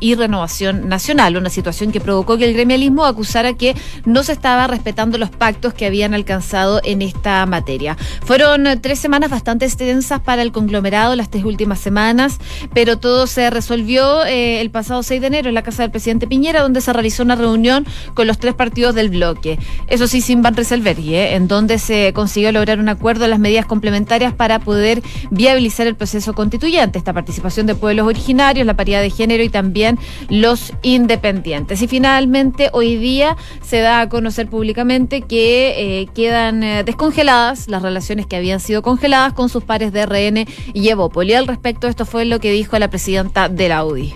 y 0.00 0.14
Renovación 0.14 0.86
Nacional, 0.86 1.38
una 1.38 1.48
situación 1.48 1.92
que 1.92 2.00
provocó 2.00 2.36
que 2.36 2.44
el 2.44 2.52
gremialismo 2.52 3.06
acusara 3.06 3.54
que 3.54 3.74
no 4.04 4.22
se 4.22 4.32
estaba 4.32 4.66
respetando 4.66 5.16
los 5.16 5.30
pactos 5.30 5.72
que 5.72 5.86
habían 5.86 6.12
alcanzado 6.12 6.82
en 6.84 7.00
esta 7.00 7.46
materia. 7.46 7.96
Fueron 8.26 8.68
tres 8.82 8.98
semanas 8.98 9.30
bastante 9.30 9.64
extensas 9.64 10.20
para 10.20 10.42
el 10.42 10.52
conglomerado, 10.52 11.16
las 11.16 11.30
tres 11.30 11.44
últimas 11.44 11.80
semanas, 11.80 12.38
pero 12.74 12.98
todo 12.98 13.26
se 13.26 13.48
resolvió 13.48 14.26
eh, 14.26 14.60
el 14.60 14.70
pasado 14.70 15.02
6 15.02 15.22
de 15.22 15.26
enero 15.26 15.53
la 15.54 15.62
casa 15.62 15.82
del 15.82 15.90
presidente 15.90 16.26
Piñera, 16.26 16.62
donde 16.62 16.80
se 16.80 16.92
realizó 16.92 17.22
una 17.22 17.36
reunión 17.36 17.86
con 18.14 18.26
los 18.26 18.38
tres 18.38 18.54
partidos 18.54 18.94
del 18.94 19.08
bloque. 19.08 19.58
Eso 19.88 20.06
sí, 20.06 20.20
sin 20.20 20.42
Van 20.42 20.54
Rieselberg, 20.54 21.00
¿eh? 21.00 21.34
en 21.34 21.48
donde 21.48 21.78
se 21.78 22.12
consiguió 22.12 22.52
lograr 22.52 22.78
un 22.78 22.88
acuerdo 22.88 23.24
en 23.24 23.30
las 23.30 23.38
medidas 23.38 23.66
complementarias 23.66 24.34
para 24.34 24.58
poder 24.58 25.02
viabilizar 25.30 25.86
el 25.86 25.94
proceso 25.94 26.34
constituyente, 26.34 26.98
esta 26.98 27.12
participación 27.12 27.66
de 27.66 27.74
pueblos 27.74 28.06
originarios, 28.06 28.66
la 28.66 28.74
paridad 28.74 29.00
de 29.00 29.10
género 29.10 29.42
y 29.42 29.48
también 29.48 29.98
los 30.28 30.72
independientes. 30.82 31.80
Y 31.82 31.88
finalmente, 31.88 32.70
hoy 32.72 32.96
día 32.96 33.36
se 33.62 33.80
da 33.80 34.00
a 34.00 34.08
conocer 34.08 34.48
públicamente 34.48 35.22
que 35.22 36.00
eh, 36.00 36.06
quedan 36.14 36.62
eh, 36.62 36.84
descongeladas 36.84 37.68
las 37.68 37.82
relaciones 37.82 38.26
que 38.26 38.36
habían 38.36 38.60
sido 38.60 38.82
congeladas 38.82 39.32
con 39.32 39.48
sus 39.48 39.64
pares 39.64 39.92
de 39.92 40.06
RN 40.06 40.46
y 40.72 40.88
Evópoli. 40.88 41.34
Al 41.34 41.46
respecto, 41.46 41.88
esto 41.88 42.04
fue 42.04 42.24
lo 42.24 42.40
que 42.40 42.52
dijo 42.52 42.78
la 42.78 42.88
presidenta 42.88 43.48
de 43.48 43.68
la 43.68 43.84
UDI. 43.84 44.14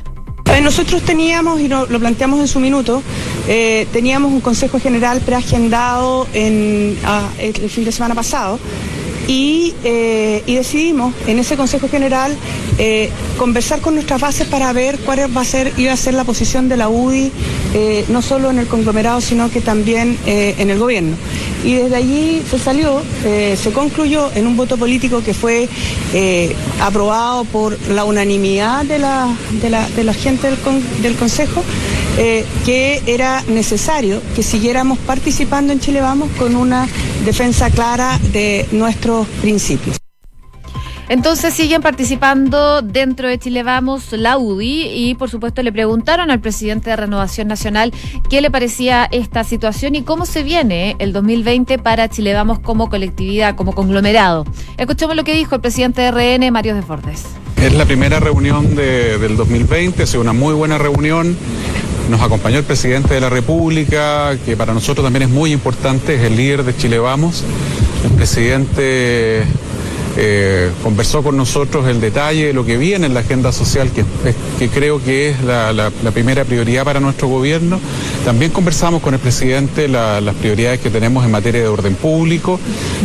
Nosotros 0.62 1.02
teníamos, 1.02 1.60
y 1.60 1.68
lo, 1.68 1.86
planteamos 1.86 2.40
en 2.40 2.48
su 2.48 2.60
minuto, 2.60 3.02
eh, 3.46 3.86
teníamos 3.92 4.32
un 4.32 4.40
Consejo 4.40 4.78
General 4.78 5.20
preagendado 5.20 6.26
en, 6.34 6.98
el 7.38 7.70
fin 7.70 7.84
de 7.84 7.92
semana 7.92 8.14
pasado 8.14 8.58
y, 9.28 9.74
eh, 9.84 10.42
decidimos 10.46 11.14
en 11.26 11.38
ese 11.38 11.56
Consejo 11.56 11.88
General 11.88 12.34
eh, 12.78 13.10
conversar 13.36 13.80
con 13.80 13.94
nuestras 13.94 14.20
bases 14.20 14.48
para 14.48 14.72
ver 14.72 14.98
cuál 15.00 15.36
va 15.36 15.42
a 15.42 15.44
ser, 15.44 15.72
iba 15.76 15.92
a 15.92 15.96
ser 15.96 16.14
la 16.14 16.24
posición 16.24 16.68
de 16.68 16.76
la 16.76 16.88
UDI, 16.88 17.30
eh, 17.74 18.04
no 18.08 18.22
solo 18.22 18.50
en 18.50 18.58
el 18.58 18.66
conglomerado, 18.66 19.20
sino 19.20 19.50
que 19.50 19.60
también 19.60 20.18
en 20.26 20.70
el 20.70 20.78
gobierno. 20.78 21.16
Y 21.64 21.74
desde 21.74 21.96
allí 21.96 22.42
se 22.48 22.58
salió, 22.58 23.02
se 23.22 23.72
concluyó 23.72 24.30
en 24.34 24.46
un 24.46 24.56
voto 24.56 24.76
político 24.76 25.22
que 25.22 25.34
fue 25.34 25.68
aprobado 26.80 27.44
por 27.44 27.78
la 27.90 28.04
unanimidad 28.04 28.84
de 28.84 28.98
la, 28.98 29.28
de 29.60 29.70
la, 29.70 29.88
de 29.88 30.04
la 30.04 30.14
gente 30.14 30.48
del, 30.48 30.58
del 31.02 31.16
Consejo, 31.16 31.62
que 32.64 33.02
era 33.06 33.42
necesario 33.48 34.22
que 34.34 34.42
siguiéramos 34.42 34.98
participando 34.98 35.72
en 35.72 35.80
Chile 35.80 36.00
Vamos 36.00 36.30
con 36.38 36.54
una 36.56 36.86
defensa 37.24 37.70
clara 37.70 38.18
de 38.32 38.66
nuestros 38.72 39.26
principios. 39.40 39.97
Entonces 41.08 41.54
siguen 41.54 41.80
participando 41.80 42.82
dentro 42.82 43.28
de 43.28 43.38
Chile 43.38 43.62
Vamos 43.62 44.12
la 44.12 44.36
UDI 44.36 44.90
y 44.92 45.14
por 45.14 45.30
supuesto 45.30 45.62
le 45.62 45.72
preguntaron 45.72 46.30
al 46.30 46.38
presidente 46.38 46.90
de 46.90 46.96
Renovación 46.96 47.48
Nacional 47.48 47.94
qué 48.28 48.42
le 48.42 48.50
parecía 48.50 49.08
esta 49.10 49.42
situación 49.42 49.94
y 49.94 50.02
cómo 50.02 50.26
se 50.26 50.42
viene 50.42 50.96
el 50.98 51.14
2020 51.14 51.78
para 51.78 52.10
Chile 52.10 52.34
Vamos 52.34 52.58
como 52.58 52.90
colectividad, 52.90 53.56
como 53.56 53.74
conglomerado. 53.74 54.44
Escuchemos 54.76 55.16
lo 55.16 55.24
que 55.24 55.32
dijo 55.32 55.54
el 55.54 55.62
presidente 55.62 56.02
de 56.02 56.10
RN, 56.10 56.50
Mario 56.52 56.74
Desbordes. 56.74 57.24
Es 57.56 57.72
la 57.72 57.86
primera 57.86 58.20
reunión 58.20 58.76
del 58.76 59.36
2020, 59.36 60.02
es 60.02 60.14
una 60.14 60.34
muy 60.34 60.52
buena 60.52 60.76
reunión. 60.76 61.38
Nos 62.10 62.20
acompañó 62.20 62.58
el 62.58 62.64
presidente 62.64 63.14
de 63.14 63.20
la 63.20 63.30
República, 63.30 64.36
que 64.44 64.58
para 64.58 64.74
nosotros 64.74 65.04
también 65.04 65.22
es 65.22 65.30
muy 65.30 65.52
importante, 65.52 66.16
es 66.16 66.22
el 66.22 66.36
líder 66.36 66.64
de 66.64 66.76
Chile 66.76 66.98
Vamos. 66.98 67.44
El 68.04 68.10
presidente 68.10 69.44
eh, 70.20 70.72
conversó 70.82 71.22
con 71.22 71.36
nosotros 71.36 71.86
el 71.86 72.00
detalle 72.00 72.48
de 72.48 72.52
lo 72.52 72.64
que 72.64 72.76
viene 72.76 73.06
en 73.06 73.14
la 73.14 73.20
agenda 73.20 73.52
social, 73.52 73.88
que, 73.92 74.04
creo 74.68 75.00
que 75.00 75.30
es 75.30 75.44
la, 75.44 75.92
primera 76.12 76.44
prioridad 76.44 76.84
para 76.84 76.98
nuestro 76.98 77.28
gobierno. 77.28 77.78
También 78.24 78.50
conversamos 78.50 79.00
con 79.00 79.14
el 79.14 79.20
presidente 79.20 79.86
las 79.86 80.34
prioridades 80.34 80.80
que 80.80 80.90
tenemos 80.90 81.24
en 81.24 81.30
materia 81.30 81.60
de 81.60 81.68
orden 81.68 81.94
público. 81.94 82.58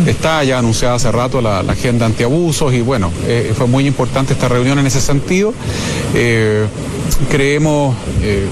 Está 0.07 0.43
ya 0.43 0.57
anunciada 0.57 0.95
hace 0.95 1.11
rato 1.11 1.39
la, 1.39 1.59
agenda 1.59 2.07
antiabusos 2.07 2.73
y 2.73 2.81
bueno, 2.81 3.11
eh, 3.27 3.53
fue 3.55 3.67
muy 3.67 3.85
importante 3.85 4.33
esta 4.33 4.47
reunión 4.47 4.79
en 4.79 4.87
ese 4.87 4.99
sentido. 4.99 5.53
Eh, 6.15 6.65
creemos 7.29 7.95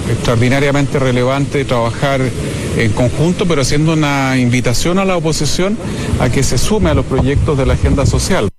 extraordinariamente 0.08 1.00
relevante 1.00 1.66
trabajar 1.66 2.22
en 2.78 2.92
conjunto, 2.92 3.48
pero 3.48 3.64
haciendo 3.64 3.94
una 3.94 4.38
invitación 4.38 5.00
a 5.00 5.06
la 5.06 5.18
oposición 5.18 5.78
a 6.20 6.30
que 6.30 6.44
se 6.44 6.60
sume 6.60 6.92
a 6.92 6.94
los 6.94 7.06
proyectos 7.06 7.58
de 7.58 7.66
la 7.66 7.74
agenda 7.74 8.06
social. 8.06 8.51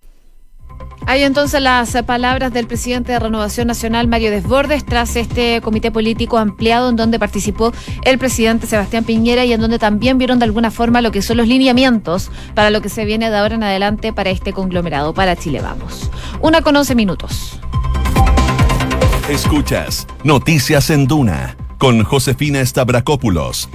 Hay 1.13 1.25
entonces 1.25 1.61
las 1.61 1.95
palabras 2.07 2.55
del 2.55 2.67
presidente 2.67 3.13
de 3.13 3.19
Renovación 3.19 3.67
Nacional, 3.67 4.09
Mario 4.09 4.31
Desbordes, 4.31 4.83
tras 4.83 5.15
este 5.17 5.61
comité 5.61 5.91
político 5.91 6.39
ampliado 6.39 6.89
en 6.89 6.97
donde 6.97 7.19
participó 7.19 7.71
el 8.05 8.17
presidente 8.17 8.67
Sebastián 8.67 9.05
Piñera 9.05 9.45
y 9.45 9.53
en 9.53 9.61
donde 9.61 9.79
también 9.79 10.17
vieron 10.17 10.39
de 10.39 10.47
alguna 10.47 10.71
forma 10.71 11.03
lo 11.03 11.13
que 11.13 11.21
son 11.21 11.37
los 11.37 11.47
lineamientos 11.47 12.31
para 12.55 12.71
lo 12.71 12.81
que 12.81 12.89
se 12.89 13.05
viene 13.05 13.29
de 13.29 13.37
ahora 13.37 13.57
en 13.57 13.63
adelante 13.63 14.15
para 14.15 14.31
este 14.31 14.55
conglomerado, 14.55 15.13
para 15.13 15.37
Chile 15.37 15.61
Vamos. 15.61 16.11
Una 16.41 16.63
con 16.63 16.77
once 16.77 16.95
minutos. 16.95 17.61
Escuchas 19.29 20.07
Noticias 20.25 20.89
en 20.89 21.07
Duna 21.07 21.59
con 21.77 22.05
Josefina 22.05 22.65
Stavrakopoulos 22.65 23.69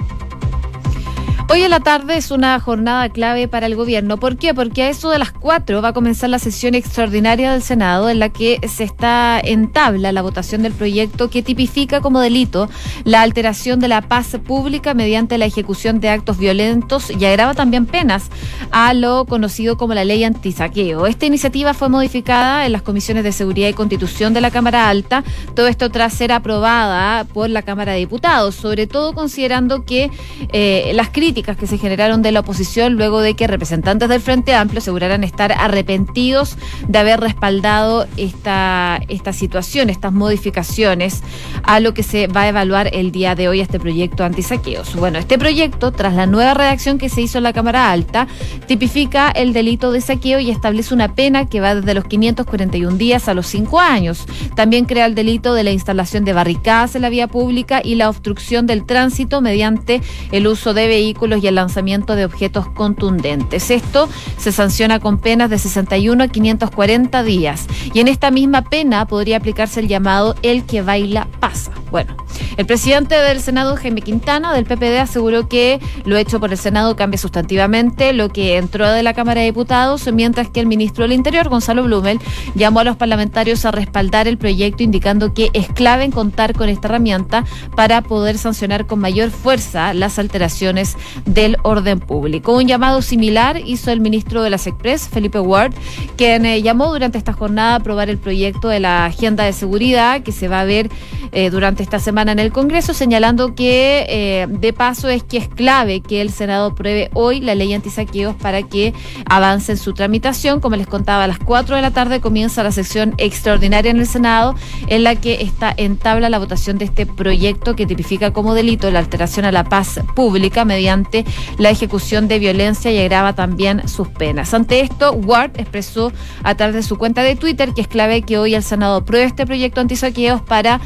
Hoy 1.50 1.62
en 1.62 1.70
la 1.70 1.80
tarde 1.80 2.18
es 2.18 2.30
una 2.30 2.60
jornada 2.60 3.08
clave 3.08 3.48
para 3.48 3.64
el 3.64 3.74
gobierno. 3.74 4.18
¿Por 4.18 4.36
qué? 4.36 4.52
Porque 4.52 4.82
a 4.82 4.90
eso 4.90 5.08
de 5.08 5.18
las 5.18 5.32
cuatro 5.32 5.80
va 5.80 5.88
a 5.88 5.92
comenzar 5.94 6.28
la 6.28 6.38
sesión 6.38 6.74
extraordinaria 6.74 7.52
del 7.52 7.62
Senado 7.62 8.10
en 8.10 8.18
la 8.18 8.28
que 8.28 8.60
se 8.68 8.84
está 8.84 9.40
en 9.42 9.72
tabla 9.72 10.12
la 10.12 10.20
votación 10.20 10.62
del 10.62 10.74
proyecto 10.74 11.30
que 11.30 11.42
tipifica 11.42 12.02
como 12.02 12.20
delito 12.20 12.68
la 13.04 13.22
alteración 13.22 13.80
de 13.80 13.88
la 13.88 14.02
paz 14.02 14.36
pública 14.46 14.92
mediante 14.92 15.38
la 15.38 15.46
ejecución 15.46 16.00
de 16.00 16.10
actos 16.10 16.36
violentos 16.36 17.10
y 17.10 17.24
agrava 17.24 17.54
también 17.54 17.86
penas 17.86 18.28
a 18.70 18.92
lo 18.92 19.24
conocido 19.24 19.78
como 19.78 19.94
la 19.94 20.04
ley 20.04 20.24
antisaqueo. 20.24 21.06
Esta 21.06 21.24
iniciativa 21.24 21.72
fue 21.72 21.88
modificada 21.88 22.66
en 22.66 22.72
las 22.72 22.82
comisiones 22.82 23.24
de 23.24 23.32
seguridad 23.32 23.68
y 23.68 23.72
constitución 23.72 24.34
de 24.34 24.42
la 24.42 24.50
Cámara 24.50 24.90
Alta, 24.90 25.24
todo 25.56 25.66
esto 25.66 25.88
tras 25.88 26.12
ser 26.12 26.30
aprobada 26.30 27.24
por 27.24 27.48
la 27.48 27.62
Cámara 27.62 27.92
de 27.92 28.00
Diputados, 28.00 28.54
sobre 28.54 28.86
todo 28.86 29.14
considerando 29.14 29.86
que 29.86 30.10
eh, 30.52 30.92
las 30.94 31.08
críticas 31.08 31.37
que 31.42 31.66
se 31.66 31.78
generaron 31.78 32.22
de 32.22 32.32
la 32.32 32.40
oposición 32.40 32.94
luego 32.94 33.20
de 33.20 33.34
que 33.34 33.46
representantes 33.46 34.08
del 34.08 34.20
Frente 34.20 34.54
Amplio 34.54 34.78
aseguraran 34.78 35.24
estar 35.24 35.52
arrepentidos 35.52 36.56
de 36.88 36.98
haber 36.98 37.20
respaldado 37.20 38.06
esta, 38.16 39.00
esta 39.08 39.32
situación, 39.32 39.88
estas 39.90 40.12
modificaciones 40.12 41.22
a 41.62 41.80
lo 41.80 41.94
que 41.94 42.02
se 42.02 42.26
va 42.26 42.42
a 42.42 42.48
evaluar 42.48 42.90
el 42.92 43.12
día 43.12 43.34
de 43.34 43.48
hoy 43.48 43.60
este 43.60 43.78
proyecto 43.78 44.24
antisaqueos. 44.24 44.94
Bueno, 44.96 45.18
este 45.18 45.38
proyecto, 45.38 45.92
tras 45.92 46.14
la 46.14 46.26
nueva 46.26 46.54
redacción 46.54 46.98
que 46.98 47.08
se 47.08 47.20
hizo 47.20 47.38
en 47.38 47.44
la 47.44 47.52
Cámara 47.52 47.90
Alta, 47.90 48.26
tipifica 48.66 49.30
el 49.30 49.52
delito 49.52 49.92
de 49.92 50.00
saqueo 50.00 50.40
y 50.40 50.50
establece 50.50 50.94
una 50.94 51.14
pena 51.14 51.46
que 51.46 51.60
va 51.60 51.74
desde 51.74 51.94
los 51.94 52.04
541 52.04 52.96
días 52.96 53.28
a 53.28 53.34
los 53.34 53.46
5 53.46 53.80
años. 53.80 54.26
También 54.56 54.84
crea 54.84 55.06
el 55.06 55.14
delito 55.14 55.54
de 55.54 55.64
la 55.64 55.70
instalación 55.70 56.24
de 56.24 56.32
barricadas 56.32 56.96
en 56.96 57.02
la 57.02 57.10
vía 57.10 57.28
pública 57.28 57.80
y 57.84 57.94
la 57.94 58.08
obstrucción 58.08 58.66
del 58.66 58.84
tránsito 58.84 59.40
mediante 59.40 60.02
el 60.32 60.46
uso 60.46 60.74
de 60.74 60.86
vehículos 60.86 61.27
y 61.36 61.46
el 61.46 61.56
lanzamiento 61.56 62.16
de 62.16 62.24
objetos 62.24 62.68
contundentes. 62.68 63.70
Esto 63.70 64.08
se 64.38 64.52
sanciona 64.52 65.00
con 65.00 65.18
penas 65.18 65.50
de 65.50 65.58
61 65.58 66.24
a 66.24 66.28
540 66.28 67.22
días. 67.22 67.66
Y 67.92 68.00
en 68.00 68.08
esta 68.08 68.30
misma 68.30 68.62
pena 68.62 69.06
podría 69.06 69.36
aplicarse 69.36 69.80
el 69.80 69.88
llamado 69.88 70.34
el 70.42 70.64
que 70.64 70.82
baila 70.82 71.28
pasa. 71.40 71.72
Bueno, 71.90 72.16
el 72.56 72.66
presidente 72.66 73.14
del 73.14 73.40
Senado, 73.40 73.76
Jaime 73.76 74.02
Quintana, 74.02 74.52
del 74.52 74.64
PPD, 74.64 74.98
aseguró 74.98 75.48
que 75.48 75.80
lo 76.04 76.16
hecho 76.16 76.40
por 76.40 76.50
el 76.50 76.58
Senado 76.58 76.96
cambia 76.96 77.18
sustantivamente 77.18 78.12
lo 78.12 78.28
que 78.28 78.56
entró 78.56 78.90
de 78.90 79.02
la 79.02 79.14
Cámara 79.14 79.40
de 79.40 79.46
Diputados, 79.46 80.10
mientras 80.12 80.48
que 80.50 80.60
el 80.60 80.66
ministro 80.66 81.04
del 81.04 81.12
Interior, 81.12 81.48
Gonzalo 81.48 81.84
Blumel, 81.84 82.18
llamó 82.54 82.80
a 82.80 82.84
los 82.84 82.96
parlamentarios 82.96 83.64
a 83.64 83.70
respaldar 83.70 84.28
el 84.28 84.38
proyecto, 84.38 84.82
indicando 84.82 85.32
que 85.34 85.50
es 85.54 85.68
clave 85.68 86.04
en 86.04 86.10
contar 86.10 86.54
con 86.54 86.68
esta 86.68 86.88
herramienta 86.88 87.44
para 87.76 88.02
poder 88.02 88.38
sancionar 88.38 88.86
con 88.86 88.98
mayor 88.98 89.30
fuerza 89.30 89.94
las 89.94 90.18
alteraciones 90.18 90.96
del 91.24 91.56
orden 91.62 92.00
público. 92.00 92.56
Un 92.56 92.66
llamado 92.66 93.02
similar 93.02 93.60
hizo 93.64 93.90
el 93.90 94.00
ministro 94.00 94.42
de 94.42 94.50
las 94.50 94.66
Express, 94.66 95.08
Felipe 95.08 95.40
Ward, 95.40 95.72
quien 96.16 96.44
eh, 96.44 96.62
llamó 96.62 96.92
durante 96.92 97.18
esta 97.18 97.32
jornada 97.32 97.72
a 97.72 97.76
aprobar 97.76 98.10
el 98.10 98.18
proyecto 98.18 98.68
de 98.68 98.80
la 98.80 99.06
agenda 99.06 99.44
de 99.44 99.52
seguridad 99.52 100.22
que 100.22 100.32
se 100.32 100.48
va 100.48 100.60
a 100.60 100.64
ver 100.64 100.90
eh, 101.32 101.50
durante 101.50 101.77
esta 101.82 101.98
semana 101.98 102.32
en 102.32 102.38
el 102.38 102.52
Congreso, 102.52 102.94
señalando 102.94 103.54
que 103.54 104.06
eh, 104.08 104.46
de 104.48 104.72
paso 104.72 105.08
es 105.08 105.22
que 105.22 105.36
es 105.38 105.48
clave 105.48 106.00
que 106.00 106.20
el 106.20 106.30
Senado 106.30 106.66
apruebe 106.66 107.10
hoy 107.14 107.40
la 107.40 107.54
ley 107.54 107.72
antisaqueos 107.72 108.34
para 108.36 108.62
que 108.62 108.94
avance 109.26 109.72
en 109.72 109.78
su 109.78 109.92
tramitación. 109.92 110.60
Como 110.60 110.76
les 110.76 110.86
contaba, 110.86 111.24
a 111.24 111.28
las 111.28 111.38
4 111.38 111.76
de 111.76 111.82
la 111.82 111.90
tarde 111.90 112.20
comienza 112.20 112.62
la 112.62 112.72
sesión 112.72 113.14
extraordinaria 113.18 113.90
en 113.90 113.98
el 113.98 114.06
Senado, 114.06 114.54
en 114.88 115.04
la 115.04 115.16
que 115.16 115.42
está 115.42 115.72
en 115.76 115.96
tabla 115.96 116.30
la 116.30 116.38
votación 116.38 116.78
de 116.78 116.84
este 116.84 117.06
proyecto 117.06 117.76
que 117.76 117.86
tipifica 117.86 118.32
como 118.32 118.54
delito 118.54 118.90
la 118.90 118.98
alteración 118.98 119.44
a 119.44 119.52
la 119.52 119.64
paz 119.64 120.00
pública 120.14 120.64
mediante 120.64 121.24
la 121.58 121.70
ejecución 121.70 122.28
de 122.28 122.38
violencia 122.38 122.90
y 122.90 122.98
agrava 122.98 123.34
también 123.34 123.88
sus 123.88 124.08
penas. 124.08 124.54
Ante 124.54 124.80
esto, 124.80 125.12
Ward 125.12 125.52
expresó 125.58 126.12
a 126.42 126.54
través 126.54 126.74
de 126.74 126.82
su 126.82 126.98
cuenta 126.98 127.22
de 127.22 127.36
Twitter 127.36 127.72
que 127.74 127.82
es 127.82 127.88
clave 127.88 128.22
que 128.22 128.38
hoy 128.38 128.54
el 128.54 128.62
Senado 128.62 128.96
apruebe 128.96 129.26
este 129.26 129.46
proyecto 129.46 129.80
antisaqueos 129.80 130.42
para 130.42 130.80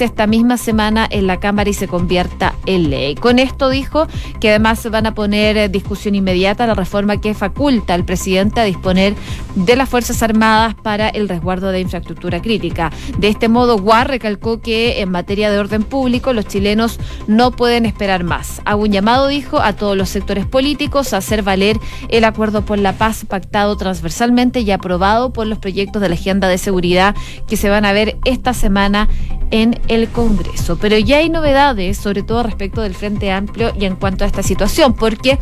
esta 0.00 0.26
misma 0.26 0.56
semana 0.56 1.06
en 1.10 1.26
la 1.26 1.40
Cámara 1.40 1.70
y 1.70 1.74
se 1.74 1.88
convierta 1.88 2.54
en 2.66 2.90
ley. 2.90 3.14
Con 3.14 3.38
esto 3.38 3.68
dijo 3.68 4.06
que 4.40 4.50
además 4.50 4.88
van 4.90 5.06
a 5.06 5.14
poner 5.14 5.56
eh, 5.56 5.68
discusión 5.68 6.14
inmediata 6.14 6.66
la 6.66 6.74
reforma 6.74 7.20
que 7.20 7.34
faculta 7.34 7.94
al 7.94 8.04
presidente 8.04 8.60
a 8.60 8.64
disponer 8.64 9.14
de 9.54 9.76
las 9.76 9.88
Fuerzas 9.88 10.22
Armadas 10.22 10.74
para 10.74 11.08
el 11.08 11.28
resguardo 11.28 11.70
de 11.70 11.80
infraestructura 11.80 12.40
crítica. 12.40 12.90
De 13.18 13.28
este 13.28 13.48
modo, 13.48 13.76
Ward 13.76 14.08
recalcó 14.08 14.60
que 14.60 15.00
en 15.00 15.10
materia 15.10 15.50
de 15.50 15.58
orden 15.58 15.82
público 15.82 16.32
los 16.32 16.46
chilenos 16.46 16.98
no 17.26 17.50
pueden 17.50 17.86
esperar 17.86 18.24
más. 18.24 18.62
Hago 18.64 18.82
un 18.82 18.92
llamado, 18.92 19.26
dijo, 19.26 19.60
a 19.60 19.72
todos 19.74 19.96
los 19.96 20.08
sectores 20.08 20.46
políticos 20.46 21.12
a 21.12 21.18
hacer 21.18 21.42
valer 21.42 21.78
el 22.08 22.24
acuerdo 22.24 22.64
por 22.64 22.78
la 22.78 22.92
paz 22.92 23.24
pactado 23.26 23.76
transversalmente 23.76 24.60
y 24.60 24.70
aprobado 24.70 25.32
por 25.32 25.46
los 25.46 25.58
proyectos 25.58 26.02
de 26.02 26.08
la 26.08 26.14
agenda 26.14 26.48
de 26.48 26.58
seguridad 26.58 27.14
que 27.46 27.56
se 27.56 27.68
van 27.68 27.84
a 27.84 27.92
ver 27.92 28.18
esta 28.24 28.54
semana 28.54 29.08
en 29.50 29.80
el 29.88 30.08
Congreso. 30.08 30.78
Pero 30.78 30.98
ya 30.98 31.18
hay 31.18 31.30
novedades, 31.30 31.96
sobre 31.96 32.22
todo 32.22 32.42
respecto 32.42 32.82
del 32.82 32.94
Frente 32.94 33.30
Amplio 33.30 33.72
y 33.78 33.84
en 33.84 33.96
cuanto 33.96 34.24
a 34.24 34.26
esta 34.26 34.42
situación, 34.42 34.94
porque 34.94 35.38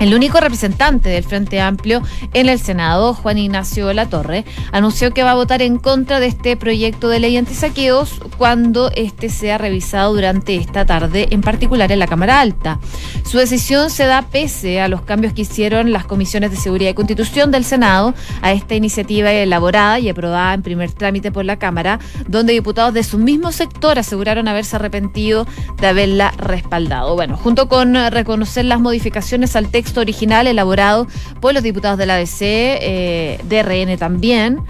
El 0.00 0.14
único 0.14 0.38
representante 0.38 1.08
del 1.08 1.24
Frente 1.24 1.60
Amplio 1.60 2.02
en 2.32 2.48
el 2.48 2.60
Senado, 2.60 3.14
Juan 3.14 3.36
Ignacio 3.36 3.92
Latorre, 3.92 4.44
anunció 4.70 5.12
que 5.12 5.24
va 5.24 5.32
a 5.32 5.34
votar 5.34 5.60
en 5.60 5.78
contra 5.78 6.20
de 6.20 6.26
este 6.26 6.56
proyecto 6.56 7.08
de 7.08 7.18
ley 7.18 7.36
antisaqueos 7.36 8.20
cuando 8.36 8.92
este 8.94 9.28
sea 9.28 9.58
revisado 9.58 10.14
durante 10.14 10.54
esta 10.54 10.86
tarde, 10.86 11.26
en 11.30 11.40
particular 11.40 11.90
en 11.90 11.98
la 11.98 12.06
Cámara 12.06 12.40
Alta. 12.40 12.78
Su 13.24 13.38
decisión 13.38 13.90
se 13.90 14.06
da 14.06 14.22
pese 14.22 14.80
a 14.80 14.86
los 14.86 15.02
cambios 15.02 15.32
que 15.32 15.42
hicieron 15.42 15.90
las 15.90 16.04
comisiones 16.04 16.52
de 16.52 16.56
Seguridad 16.56 16.90
y 16.90 16.94
Constitución 16.94 17.50
del 17.50 17.64
Senado 17.64 18.14
a 18.40 18.52
esta 18.52 18.76
iniciativa 18.76 19.32
elaborada 19.32 19.98
y 19.98 20.08
aprobada 20.08 20.54
en 20.54 20.62
primer 20.62 20.92
trámite 20.92 21.32
por 21.32 21.44
la 21.44 21.58
Cámara, 21.58 21.98
donde 22.28 22.52
diputados 22.52 22.94
de 22.94 23.02
su 23.02 23.18
mismo 23.18 23.50
sector 23.50 23.98
aseguraron 23.98 24.46
haberse 24.46 24.76
arrepentido 24.76 25.44
de 25.80 25.88
haberla 25.88 26.30
respaldado. 26.36 27.16
Bueno, 27.16 27.36
junto 27.36 27.68
con 27.68 27.94
reconocer 28.12 28.64
las 28.64 28.78
modificaciones 28.78 29.56
al 29.56 29.68
texto 29.70 29.87
original 29.96 30.46
elaborado 30.46 31.06
por 31.40 31.54
los 31.54 31.62
diputados 31.62 31.98
de 31.98 32.06
la 32.06 32.14
ADC, 32.16 32.40
eh, 32.40 33.38
DRN 33.44 33.96
también 33.96 34.60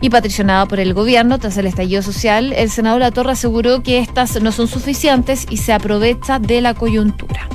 y 0.00 0.10
patrocinado 0.10 0.68
por 0.68 0.80
el 0.80 0.94
gobierno 0.94 1.38
tras 1.38 1.56
el 1.56 1.66
estallido 1.66 2.02
social, 2.02 2.52
el 2.52 2.70
senador 2.70 3.00
La 3.00 3.10
Torre 3.10 3.32
aseguró 3.32 3.82
que 3.82 3.98
estas 3.98 4.40
no 4.42 4.52
son 4.52 4.68
suficientes 4.68 5.46
y 5.50 5.56
se 5.58 5.72
aprovecha 5.72 6.38
de 6.38 6.60
la 6.60 6.74
coyuntura. 6.74 7.48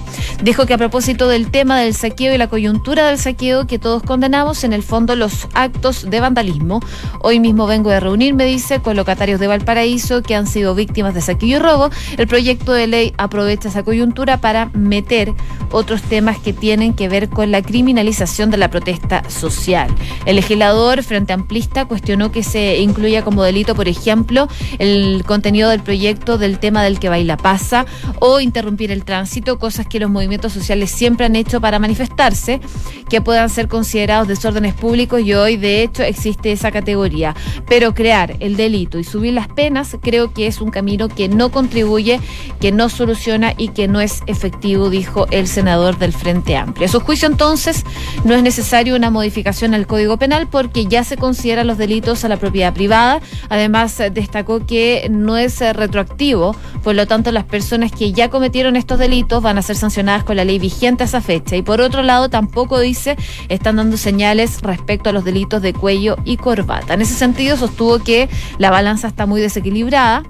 Dijo 0.43 0.65
que 0.65 0.73
a 0.73 0.77
propósito 0.77 1.27
del 1.27 1.51
tema 1.51 1.79
del 1.79 1.93
saqueo 1.93 2.33
y 2.33 2.37
la 2.37 2.47
coyuntura 2.47 3.07
del 3.07 3.19
saqueo 3.19 3.67
que 3.67 3.77
todos 3.77 4.01
condenamos, 4.01 4.63
en 4.63 4.73
el 4.73 4.81
fondo 4.81 5.15
los 5.15 5.47
actos 5.53 6.09
de 6.09 6.19
vandalismo. 6.19 6.79
Hoy 7.21 7.39
mismo 7.39 7.67
vengo 7.67 7.91
de 7.91 7.99
reunirme, 7.99 8.45
dice, 8.45 8.81
con 8.81 8.95
locatarios 8.95 9.39
de 9.39 9.45
Valparaíso 9.45 10.23
que 10.23 10.33
han 10.33 10.47
sido 10.47 10.73
víctimas 10.73 11.13
de 11.13 11.21
saqueo 11.21 11.49
y 11.49 11.59
robo. 11.59 11.91
El 12.17 12.27
proyecto 12.27 12.73
de 12.73 12.87
ley 12.87 13.13
aprovecha 13.17 13.69
esa 13.69 13.83
coyuntura 13.83 14.37
para 14.37 14.71
meter 14.73 15.33
otros 15.71 16.01
temas 16.01 16.39
que 16.39 16.53
tienen 16.53 16.95
que 16.95 17.07
ver 17.07 17.29
con 17.29 17.51
la 17.51 17.61
criminalización 17.61 18.49
de 18.49 18.57
la 18.57 18.69
protesta 18.69 19.23
social. 19.29 19.89
El 20.25 20.37
legislador 20.37 21.03
Frente 21.03 21.33
Amplista 21.33 21.85
cuestionó 21.85 22.30
que 22.31 22.43
se 22.43 22.79
incluya 22.79 23.23
como 23.23 23.43
delito, 23.43 23.75
por 23.75 23.87
ejemplo, 23.87 24.47
el 24.79 25.23
contenido 25.25 25.69
del 25.69 25.81
proyecto 25.81 26.37
del 26.37 26.59
tema 26.59 26.83
del 26.83 26.99
que 26.99 27.09
baila 27.09 27.37
pasa 27.37 27.85
o 28.19 28.39
interrumpir 28.39 28.91
el 28.91 29.03
tránsito, 29.03 29.59
cosas 29.59 29.87
que 29.87 29.99
los 29.99 30.09
movimientos 30.09 30.53
sociales 30.53 30.91
siempre 30.91 31.25
han 31.25 31.35
hecho 31.35 31.61
para 31.61 31.79
manifestarse, 31.79 32.61
que 33.09 33.21
puedan 33.21 33.49
ser 33.49 33.67
considerados 33.67 34.27
desórdenes 34.27 34.73
públicos 34.73 35.21
y 35.21 35.33
hoy 35.33 35.57
de 35.57 35.83
hecho 35.83 36.03
existe 36.03 36.51
esa 36.51 36.71
categoría. 36.71 37.35
Pero 37.67 37.93
crear 37.93 38.35
el 38.39 38.55
delito 38.55 38.99
y 38.99 39.03
subir 39.03 39.33
las 39.33 39.47
penas 39.47 39.97
creo 40.01 40.33
que 40.33 40.47
es 40.47 40.61
un 40.61 40.71
camino 40.71 41.09
que 41.09 41.27
no 41.27 41.51
contribuye, 41.51 42.19
que 42.59 42.71
no 42.71 42.89
soluciona 42.89 43.53
y 43.57 43.69
que 43.69 43.87
no 43.87 44.01
es 44.01 44.23
efectivo, 44.27 44.89
dijo 44.89 45.27
el 45.31 45.47
senador 45.47 45.97
del 45.97 46.13
Frente 46.13 46.55
Amplio. 46.55 46.85
A 46.85 46.89
su 46.89 46.99
juicio 46.99 47.27
entonces 47.27 47.83
no 48.23 48.35
es 48.35 48.43
necesario 48.43 48.95
una 48.95 49.09
modificación 49.09 49.73
al 49.73 49.87
Código 49.87 50.17
Penal 50.17 50.47
porque 50.47 50.85
ya 50.85 51.03
se 51.03 51.17
consideran 51.17 51.67
los 51.67 51.77
delitos 51.77 52.20
a 52.23 52.29
la 52.29 52.37
propiedad 52.37 52.73
privada. 52.73 53.21
Además 53.49 54.01
destacó 54.11 54.65
que 54.65 55.07
no 55.09 55.37
es 55.37 55.59
retroactivo, 55.59 56.55
por 56.83 56.95
lo 56.95 57.07
tanto 57.07 57.31
las 57.31 57.43
personas 57.43 57.91
que 57.91 58.11
ya 58.11 58.29
cometieron 58.29 58.75
estos 58.75 58.99
delitos 58.99 59.41
van 59.43 59.57
a 59.57 59.61
ser 59.61 59.75
sancionadas 59.75 60.23
con 60.23 60.35
la 60.35 60.45
ley 60.45 60.59
vigente 60.59 61.03
a 61.03 61.05
esa 61.05 61.21
fecha. 61.21 61.55
Y 61.55 61.61
por 61.61 61.81
otro 61.81 62.03
lado, 62.03 62.29
tampoco 62.29 62.79
dice, 62.79 63.17
están 63.49 63.77
dando 63.77 63.97
señales 63.97 64.61
respecto 64.61 65.09
a 65.09 65.13
los 65.13 65.23
delitos 65.23 65.61
de 65.61 65.73
cuello 65.73 66.17
y 66.25 66.37
corbata. 66.37 66.93
En 66.93 67.01
ese 67.01 67.13
sentido, 67.13 67.57
sostuvo 67.57 67.99
que 67.99 68.29
la 68.57 68.71
balanza 68.71 69.07
está 69.07 69.25
muy 69.25 69.41
desequilibrada. 69.41 70.23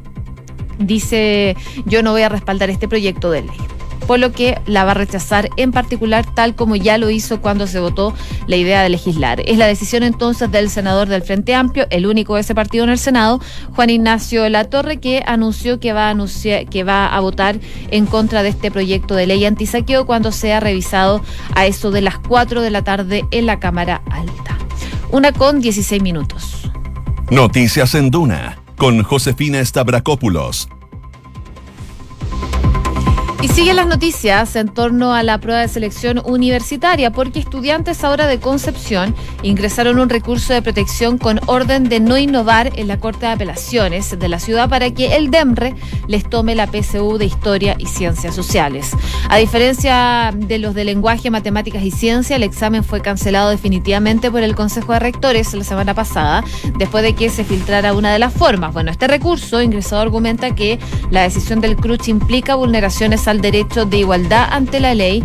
Dice, 0.80 1.56
yo 1.86 2.02
no 2.02 2.12
voy 2.12 2.24
a 2.24 2.30
respaldar 2.30 2.70
este 2.70 2.88
proyecto 2.88 3.30
de 3.30 3.44
ley 3.44 3.81
por 4.12 4.20
lo 4.20 4.34
que 4.34 4.60
la 4.66 4.84
va 4.84 4.92
a 4.92 4.96
rechazar 4.96 5.48
en 5.56 5.72
particular 5.72 6.26
tal 6.36 6.54
como 6.54 6.76
ya 6.76 6.98
lo 6.98 7.10
hizo 7.10 7.40
cuando 7.40 7.66
se 7.66 7.80
votó 7.80 8.14
la 8.46 8.58
idea 8.58 8.84
de 8.84 8.90
legislar. 8.90 9.42
Es 9.46 9.58
la 9.58 9.68
decisión 9.68 10.04
entonces 10.04 10.52
del 10.52 10.70
senador 10.70 11.08
del 11.08 11.22
Frente 11.22 11.56
Amplio, 11.56 11.88
el 11.92 12.06
único 12.06 12.36
de 12.36 12.42
ese 12.42 12.54
partido 12.54 12.84
en 12.84 12.90
el 12.90 12.98
Senado, 12.98 13.40
Juan 13.74 13.90
Ignacio 13.90 14.50
Latorre, 14.50 14.98
que 14.98 15.24
anunció 15.26 15.80
que 15.80 15.94
va 15.94 16.10
a 16.10 16.16
que 16.70 16.84
va 16.84 17.08
a 17.08 17.22
votar 17.22 17.58
en 17.90 18.06
contra 18.06 18.44
de 18.44 18.50
este 18.50 18.70
proyecto 18.70 19.16
de 19.16 19.28
ley 19.28 19.46
antisaqueo 19.46 20.06
cuando 20.06 20.34
sea 20.34 20.60
revisado 20.60 21.22
a 21.56 21.66
eso 21.66 21.90
de 21.90 22.02
las 22.02 22.20
4 22.20 22.62
de 22.62 22.70
la 22.70 22.84
tarde 22.84 23.24
en 23.32 23.46
la 23.46 23.62
Cámara 23.62 24.02
Alta. 24.12 24.58
Una 25.12 25.32
con 25.32 25.62
16 25.62 26.02
minutos. 26.04 26.70
Noticias 27.30 27.96
en 27.96 28.12
Duna 28.12 28.58
con 28.76 29.04
Josefina 29.04 29.64
Stavrakopoulos 29.64 30.68
y 33.42 33.48
siguen 33.48 33.76
las 33.76 33.88
noticias 33.88 34.56
en 34.56 34.68
torno 34.68 35.16
a 35.16 35.24
la 35.24 35.40
prueba 35.40 35.62
de 35.62 35.68
selección 35.68 36.22
universitaria, 36.26 37.12
porque 37.12 37.40
estudiantes 37.40 38.04
ahora 38.04 38.28
de 38.28 38.40
Concepción 38.40 39.16
ingresaron 39.42 39.98
un 39.98 40.10
recurso 40.10 40.54
de 40.54 40.62
protección 40.62 41.18
con 41.18 41.40
orden 41.48 41.90
de 41.90 42.00
no 42.00 42.20
innovar 42.20 42.72
en 42.78 42.88
la 42.88 43.00
Corte 43.00 43.26
de 43.26 43.32
Apelaciones 43.32 44.20
de 44.20 44.30
la 44.30 44.40
ciudad 44.40 44.70
para 44.70 44.92
que 44.92 45.16
el 45.16 45.32
DEMRE 45.32 45.74
les 46.08 46.30
tome 46.30 46.54
la 46.54 46.68
PSU 46.68 47.18
de 47.18 47.26
Historia 47.26 47.76
y 47.80 47.88
Ciencias 47.88 48.36
Sociales. 48.36 48.92
A 49.28 49.38
diferencia 49.38 50.32
de 50.36 50.60
los 50.60 50.76
de 50.76 50.84
lenguaje, 50.84 51.32
matemáticas 51.32 51.82
y 51.82 51.90
ciencia, 51.90 52.36
el 52.36 52.44
examen 52.44 52.84
fue 52.84 53.02
cancelado 53.02 53.50
definitivamente 53.50 54.30
por 54.30 54.44
el 54.44 54.56
Consejo 54.56 54.94
de 54.94 55.00
Rectores 55.00 55.52
la 55.56 55.64
semana 55.64 55.96
pasada, 55.96 56.44
después 56.78 57.04
de 57.04 57.16
que 57.16 57.32
se 57.32 57.44
filtrara 57.44 57.94
una 57.94 58.14
de 58.14 58.20
las 58.20 58.34
formas. 58.34 58.72
Bueno, 58.72 58.92
este 58.92 59.08
recurso 59.08 59.64
ingresado 59.64 60.04
argumenta 60.04 60.54
que 60.54 60.78
la 61.10 61.24
decisión 61.24 61.60
del 61.60 61.76
CRUCH 61.76 62.10
implica 62.10 62.54
vulneraciones 62.54 63.28
a 63.28 63.31
al 63.32 63.42
derecho 63.42 63.86
de 63.86 63.98
igualdad 63.98 64.48
ante 64.52 64.80
la 64.80 64.94
ley 64.94 65.24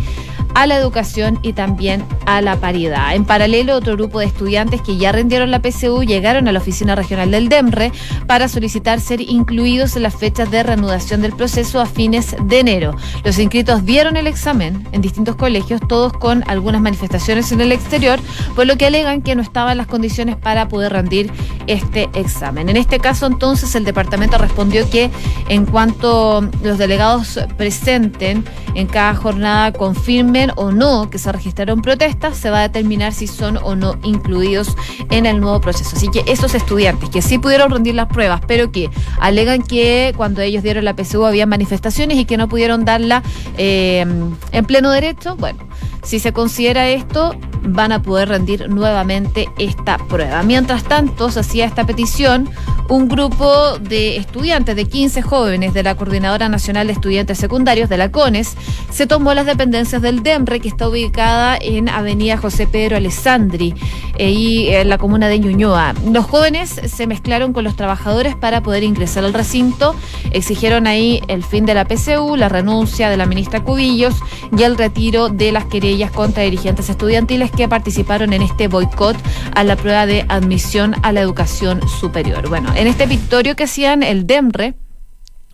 a 0.57 0.67
la 0.67 0.77
educación 0.77 1.39
y 1.43 1.53
también 1.53 2.03
a 2.25 2.41
la 2.41 2.57
paridad. 2.57 3.15
En 3.15 3.27
paralelo, 3.27 3.77
otro 3.77 3.95
grupo 3.95 4.21
de 4.21 4.25
estudiantes 4.25 4.81
que 4.81 4.97
ya 4.97 5.13
rindieron 5.13 5.51
la 5.51 5.61
PSU 5.61 6.03
llegaron 6.03 6.49
a 6.49 6.53
la 6.53 6.61
oficina 6.61 6.95
regional 6.95 7.31
del 7.31 7.51
DEMRE 7.51 7.93
para 8.27 8.49
solicitar 8.49 8.99
ser 9.01 9.21
incluidos 9.21 9.97
en 9.97 10.03
las 10.03 10.15
fechas 10.15 10.51
de 10.51 10.63
reanudación 10.63 11.21
del 11.21 11.37
proceso 11.37 11.79
a 11.79 11.85
fines 11.85 12.35
de 12.43 12.61
enero. 12.61 12.97
Los 13.23 13.39
inscritos 13.39 13.85
dieron 13.85 14.17
el 14.17 14.27
examen 14.27 14.89
en 14.93 15.03
distintos 15.03 15.37
colegios, 15.37 15.79
todos 15.91 16.15
con 16.15 16.43
algunas 16.49 16.81
manifestaciones 16.81 17.53
en 17.53 17.61
el 17.61 17.71
exterior, 17.71 18.19
por 18.55 18.67
lo 18.67 18.79
que 18.79 18.87
alegan 18.87 19.21
que 19.21 19.35
no 19.35 19.43
estaban 19.43 19.77
las 19.77 19.87
condiciones 19.87 20.37
para 20.37 20.69
poder 20.69 20.91
rendir 20.95 21.31
este 21.67 22.09
examen. 22.15 22.71
En 22.71 22.79
este 22.79 22.99
caso, 22.99 23.27
entonces, 23.27 23.75
el 23.75 23.85
departamento 23.85 24.39
respondió 24.39 24.89
que 24.89 25.11
en 25.51 25.67
cuanto 25.67 26.49
los 26.63 26.79
delegados 26.79 27.39
presenten 27.59 28.43
en 28.75 28.87
cada 28.87 29.15
jornada 29.15 29.73
confirmen 29.73 30.46
o 30.57 30.71
no 30.71 31.11
que 31.11 31.19
se 31.19 31.33
registraron 31.33 31.83
protestas, 31.83 32.37
se 32.37 32.51
va 32.51 32.61
a 32.61 32.63
determinar 32.63 33.13
si 33.13 33.27
son 33.27 33.59
o 33.59 33.75
no 33.75 33.99
incluidos 34.03 34.77
en 35.11 35.27
el 35.27 35.41
nuevo 35.41 35.61
proceso. 35.61 35.97
Así 35.97 36.09
que 36.09 36.23
esos 36.27 36.55
estudiantes 36.55 37.11
que 37.11 37.23
sí 37.23 37.39
pudieron 37.39 37.71
rendir 37.71 37.95
las 37.95 38.09
pruebas, 38.09 38.41
pero 38.47 38.71
que 38.71 38.91
alegan 39.21 39.63
que 39.63 40.15
cuando 40.17 40.43
ellos 40.43 40.63
dieron 40.63 40.85
la 40.85 40.95
PSU 40.95 41.25
había 41.25 41.47
manifestaciones 41.47 42.19
y 42.19 42.25
que 42.25 42.37
no 42.37 42.49
pudieron 42.49 42.85
darla 42.85 43.23
eh, 43.59 44.07
en 44.53 44.65
pleno 44.65 44.91
derecho, 44.91 45.37
bueno, 45.37 45.59
si 46.03 46.21
se 46.21 46.33
considera 46.33 46.89
esto, 46.89 47.35
van 47.69 47.93
a 47.93 48.03
poder 48.03 48.29
rendir 48.29 48.69
nuevamente 48.69 49.49
esta 49.59 49.99
prueba. 49.99 50.43
Mientras 50.43 50.85
tanto, 50.85 51.31
se 51.31 51.41
hacía 51.41 51.65
esta 51.65 51.87
petición 51.87 52.49
un 52.89 53.09
grupo 53.09 53.79
de 53.79 54.17
estudiantes 54.17 54.77
de 54.77 54.85
15 54.85 55.23
jóvenes 55.23 55.75
de 55.75 55.83
la 55.83 55.97
Coordinadora 55.97 56.49
Nacional 56.49 56.87
de 56.87 56.93
Estudiantes 56.93 57.39
Secundarios 57.39 57.89
de 57.89 57.97
la 57.97 58.13
CONES 58.13 58.57
se 58.91 59.07
tomó 59.07 59.35
las 59.35 59.47
dependencias 59.47 60.01
del 60.03 60.23
DEMRE, 60.23 60.61
que 60.61 60.69
está 60.69 60.89
ubicada 60.89 61.59
en 61.61 61.89
Avenida 61.89 62.37
José 62.37 62.67
Pedro 62.67 62.97
Alessandri 62.97 63.75
eh, 64.19 64.31
y 64.31 64.69
en 64.69 64.89
la 64.89 64.99
comuna 64.99 65.29
de 65.29 65.39
Ñuñoa. 65.39 65.95
Los 66.11 66.27
jóvenes 66.27 66.71
se 66.71 67.07
mezclaron 67.07 67.53
con 67.53 67.65
los 67.65 67.77
trabajadores 67.77 68.37
para 68.37 68.63
poder 68.63 68.85
ingresar 68.85 69.25
al 69.25 69.35
recinto, 69.35 69.95
exigieron 70.31 70.87
ahí 70.87 71.21
el 71.29 71.43
fin 71.43 71.67
de 71.67 71.75
la 71.75 71.87
PCU, 71.87 72.37
la 72.37 72.49
renuncia 72.49 73.11
de 73.11 73.17
la 73.17 73.27
ministra 73.27 73.65
Cubillos 73.65 74.15
y 74.57 74.63
el 74.63 74.79
retiro 74.79 75.29
de 75.29 75.53
las 75.53 75.65
querellas 75.65 76.11
contra 76.11 76.45
dirigentes 76.45 76.89
estudiantiles 76.89 77.51
que 77.57 77.69
participaron 77.69 78.33
en 78.33 78.43
este 78.43 78.69
boicot 78.69 79.17
a 79.55 79.65
la 79.65 79.77
prueba 79.77 80.07
de 80.07 80.25
admisión 80.29 80.95
a 81.03 81.13
la 81.13 81.21
educación 81.21 81.81
superior. 81.89 82.49
Bueno, 82.49 82.73
en 82.77 82.87
este 82.87 83.07
victorio 83.07 83.57
que 83.57 83.65
hacían 83.65 84.03
el 84.03 84.27
DEMRE, 84.27 84.75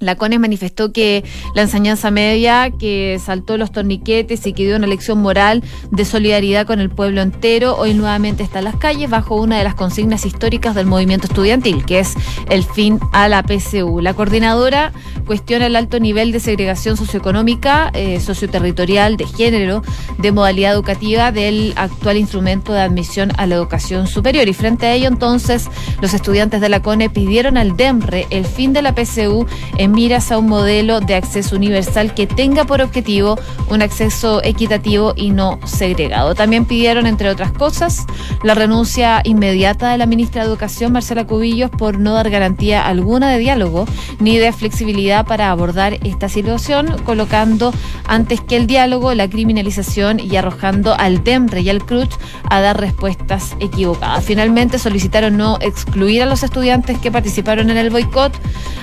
la 0.03 0.17
CONES 0.17 0.41
manifestó 0.41 0.93
que 0.93 1.25
la 1.55 1.63
enseñanza 1.63 2.11
media, 2.11 2.71
que 2.71 3.21
saltó 3.25 3.57
los 3.57 3.71
torniquetes 3.71 4.47
y 4.47 4.53
que 4.53 4.67
dio 4.67 4.77
una 4.77 4.87
lección 4.87 5.23
moral 5.23 5.63
de 5.91 6.05
solidaridad 6.05 6.67
con 6.67 6.81
el 6.81 6.91
pueblo 6.91 7.23
entero, 7.23 7.77
hoy 7.77 7.95
nuevamente 7.95 8.43
está 8.43 8.59
en 8.59 8.65
las 8.65 8.77
calles 8.77 9.09
bajo 9.09 9.37
una 9.37 9.59
de 9.59 9.65
las 9.65 9.75
consignas 9.75 10.27
históricas 10.27 10.75
del 10.75 10.87
movimiento 10.87 11.29
estudiantil, 11.29 11.85
que 11.85 12.01
es 12.01 12.15
el 12.51 12.65
fin 12.65 12.99
a 13.13 13.29
la 13.29 13.45
PCU. 13.45 14.01
La 14.01 14.15
coordinadora 14.15 14.93
cuestiona 15.25 15.67
el 15.67 15.77
alto 15.77 16.01
nivel 16.01 16.33
de 16.33 16.41
segregación 16.41 16.97
socioeconómica, 16.97 17.91
eh, 17.95 18.19
socioterritorial, 18.21 19.17
de 19.17 19.27
género, 19.27 19.83
de 20.19 20.33
modalidad 20.33 20.73
educativa 20.73 21.31
del 21.31 21.75
actual 21.77 22.17
instrumento 22.17 22.73
de 22.73 22.81
admisión 22.81 23.31
a 23.37 23.47
la 23.47 23.55
educación 23.55 24.09
superior. 24.09 24.49
Y 24.49 24.53
frente 24.53 24.87
a 24.87 24.95
ello, 24.95 25.07
entonces, 25.07 25.69
los 26.01 26.13
estudiantes 26.13 26.61
de 26.61 26.69
la 26.69 26.83
CONE 26.83 27.09
pidieron 27.09 27.57
al 27.57 27.77
DEMRE 27.77 28.27
el 28.31 28.45
fin 28.45 28.73
de 28.73 28.83
la 28.83 28.95
PCU 28.95 29.47
en 29.79 29.92
miras 29.93 30.33
a 30.33 30.39
un 30.39 30.49
modelo 30.49 31.01
de 31.01 31.15
acceso 31.15 31.57
universal 31.57 32.15
que 32.15 32.27
tenga 32.27 32.65
por 32.65 32.81
objetivo 32.81 33.39
un 33.69 33.83
acceso 33.83 34.43
equitativo 34.43 35.13
y 35.17 35.31
no 35.31 35.61
segregado. 35.65 36.35
También 36.35 36.65
pidieron, 36.65 37.07
entre 37.07 37.29
otras 37.29 37.53
cosas, 37.53 38.07
la 38.43 38.55
renuncia 38.55 39.21
inmediata 39.25 39.91
de 39.91 39.99
la 39.99 40.07
ministra 40.07 40.43
de 40.43 40.49
Educación, 40.49 40.93
Marcela 40.93 41.27
Cubillos, 41.27 41.71
por 41.71 41.99
no 41.99 42.15
dar 42.15 42.31
garantía 42.31 42.87
alguna 42.87 43.31
de 43.31 43.39
diálogo 43.39 43.87
ni 44.19 44.39
de 44.39 44.53
flexibilidad 44.53 45.27
para 45.27 45.51
abordar 45.51 45.99
esta 46.05 46.29
situación, 46.29 46.97
colocando 47.05 47.73
antes 48.07 48.41
que 48.41 48.57
el 48.57 48.67
diálogo 48.67 49.15
la 49.15 49.29
criminalización 49.29 50.21
y 50.21 50.37
arrojando 50.37 50.95
al 50.99 51.23
DEMRE 51.23 51.61
y 51.61 51.71
al 51.71 51.85
CRUCH 51.85 52.15
a 52.49 52.61
dar 52.61 52.81
respuestas 52.81 53.57
equivocadas. 53.61 54.25
Finalmente 54.25 54.79
solicitaron 54.79 55.37
no 55.37 55.59
excluir 55.61 56.23
a 56.23 56.27
los 56.27 56.43
estudiantes 56.43 56.99
que 56.99 57.11
participaron 57.11 57.71
en 57.71 57.77
el 57.77 57.91
boicot 57.91 58.33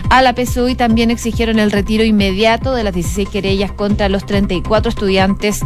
a 0.10 0.22
la 0.22 0.34
PSU 0.34 0.70
y 0.70 0.76
también 0.76 0.89
exigieron 0.98 1.60
el 1.60 1.72
retiro 1.72 2.04
inmediato 2.04 2.74
de 2.74 2.84
las 2.84 2.94
16 2.94 3.30
querellas 3.30 3.72
contra 3.72 4.10
los 4.10 4.26
34 4.26 4.90
estudiantes 4.90 5.62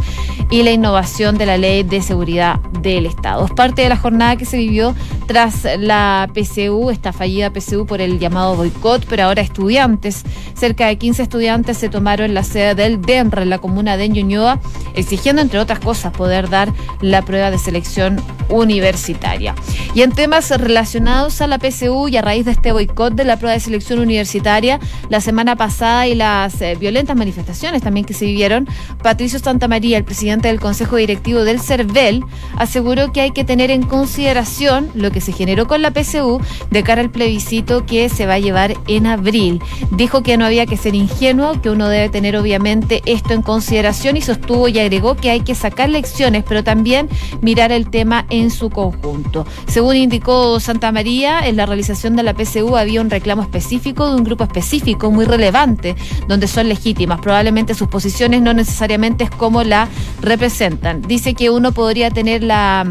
y 0.50 0.62
la 0.62 0.70
innovación 0.70 1.38
de 1.38 1.46
la 1.46 1.56
ley 1.56 1.82
de 1.82 2.02
seguridad 2.02 2.60
del 2.80 3.06
Estado. 3.06 3.46
Es 3.46 3.52
parte 3.52 3.82
de 3.82 3.88
la 3.88 3.96
jornada 3.96 4.36
que 4.36 4.44
se 4.44 4.58
vivió 4.58 4.94
tras 5.26 5.66
la 5.78 6.28
PSU, 6.34 6.90
esta 6.90 7.12
fallida 7.12 7.50
PSU 7.50 7.86
por 7.86 8.00
el 8.00 8.18
llamado 8.18 8.54
boicot, 8.56 9.06
pero 9.06 9.24
ahora 9.24 9.42
estudiantes, 9.42 10.22
cerca 10.54 10.86
de 10.86 10.98
15 10.98 11.22
estudiantes 11.22 11.78
se 11.78 11.88
tomaron 11.88 12.34
la 12.34 12.44
sede 12.44 12.74
del 12.74 13.00
DEMRE 13.00 13.42
en 13.42 13.50
la 13.50 13.58
comuna 13.58 13.96
de 13.96 14.08
Ñuñoa, 14.08 14.60
exigiendo 14.94 15.40
entre 15.42 15.58
otras 15.58 15.80
cosas 15.80 16.12
poder 16.12 16.50
dar 16.50 16.72
la 17.00 17.22
prueba 17.22 17.50
de 17.50 17.58
selección 17.58 18.20
universitaria. 18.48 19.54
Y 19.94 20.02
en 20.02 20.12
temas 20.12 20.50
relacionados 20.50 21.40
a 21.40 21.46
la 21.46 21.58
PSU 21.58 22.08
y 22.08 22.16
a 22.16 22.22
raíz 22.22 22.44
de 22.44 22.52
este 22.52 22.72
boicot 22.72 23.14
de 23.14 23.24
la 23.24 23.38
prueba 23.38 23.54
de 23.54 23.60
selección 23.60 23.98
universitaria, 23.98 24.78
la 25.14 25.20
semana 25.20 25.54
pasada 25.54 26.08
y 26.08 26.16
las 26.16 26.60
eh, 26.60 26.74
violentas 26.74 27.16
manifestaciones 27.16 27.82
también 27.82 28.04
que 28.04 28.14
se 28.14 28.24
vivieron, 28.24 28.66
Patricio 29.00 29.38
Santamaría, 29.38 29.96
el 29.96 30.02
presidente 30.02 30.48
del 30.48 30.58
Consejo 30.58 30.96
Directivo 30.96 31.44
del 31.44 31.60
CERVEL, 31.60 32.24
aseguró 32.56 33.12
que 33.12 33.20
hay 33.20 33.30
que 33.30 33.44
tener 33.44 33.70
en 33.70 33.84
consideración 33.84 34.90
lo 34.96 35.12
que 35.12 35.20
se 35.20 35.30
generó 35.30 35.68
con 35.68 35.82
la 35.82 35.92
PSU 35.92 36.40
de 36.72 36.82
cara 36.82 37.00
al 37.00 37.10
plebiscito 37.10 37.86
que 37.86 38.08
se 38.08 38.26
va 38.26 38.34
a 38.34 38.38
llevar 38.40 38.74
en 38.88 39.06
abril. 39.06 39.62
Dijo 39.92 40.24
que 40.24 40.36
no 40.36 40.46
había 40.46 40.66
que 40.66 40.76
ser 40.76 40.96
ingenuo, 40.96 41.62
que 41.62 41.70
uno 41.70 41.88
debe 41.88 42.08
tener 42.08 42.36
obviamente 42.36 43.00
esto 43.06 43.34
en 43.34 43.42
consideración 43.42 44.16
y 44.16 44.20
sostuvo 44.20 44.66
y 44.66 44.80
agregó 44.80 45.14
que 45.14 45.30
hay 45.30 45.42
que 45.42 45.54
sacar 45.54 45.90
lecciones, 45.90 46.42
pero 46.42 46.64
también 46.64 47.08
mirar 47.40 47.70
el 47.70 47.88
tema 47.88 48.26
en 48.30 48.50
su 48.50 48.68
conjunto. 48.68 49.46
Según 49.68 49.94
indicó 49.94 50.58
Santa 50.58 50.90
María, 50.90 51.46
en 51.46 51.56
la 51.56 51.66
realización 51.66 52.16
de 52.16 52.24
la 52.24 52.34
PSU 52.34 52.76
había 52.76 53.00
un 53.00 53.10
reclamo 53.10 53.42
específico 53.42 54.08
de 54.08 54.16
un 54.16 54.24
grupo 54.24 54.42
específico 54.42 55.03
muy 55.10 55.24
relevante, 55.24 55.96
donde 56.28 56.46
son 56.46 56.68
legítimas. 56.68 57.20
Probablemente 57.20 57.74
sus 57.74 57.88
posiciones 57.88 58.42
no 58.42 58.54
necesariamente 58.54 59.24
es 59.24 59.30
como 59.30 59.62
la 59.62 59.88
representan. 60.20 61.02
Dice 61.02 61.34
que 61.34 61.50
uno 61.50 61.72
podría 61.72 62.10
tener 62.10 62.42
la 62.42 62.84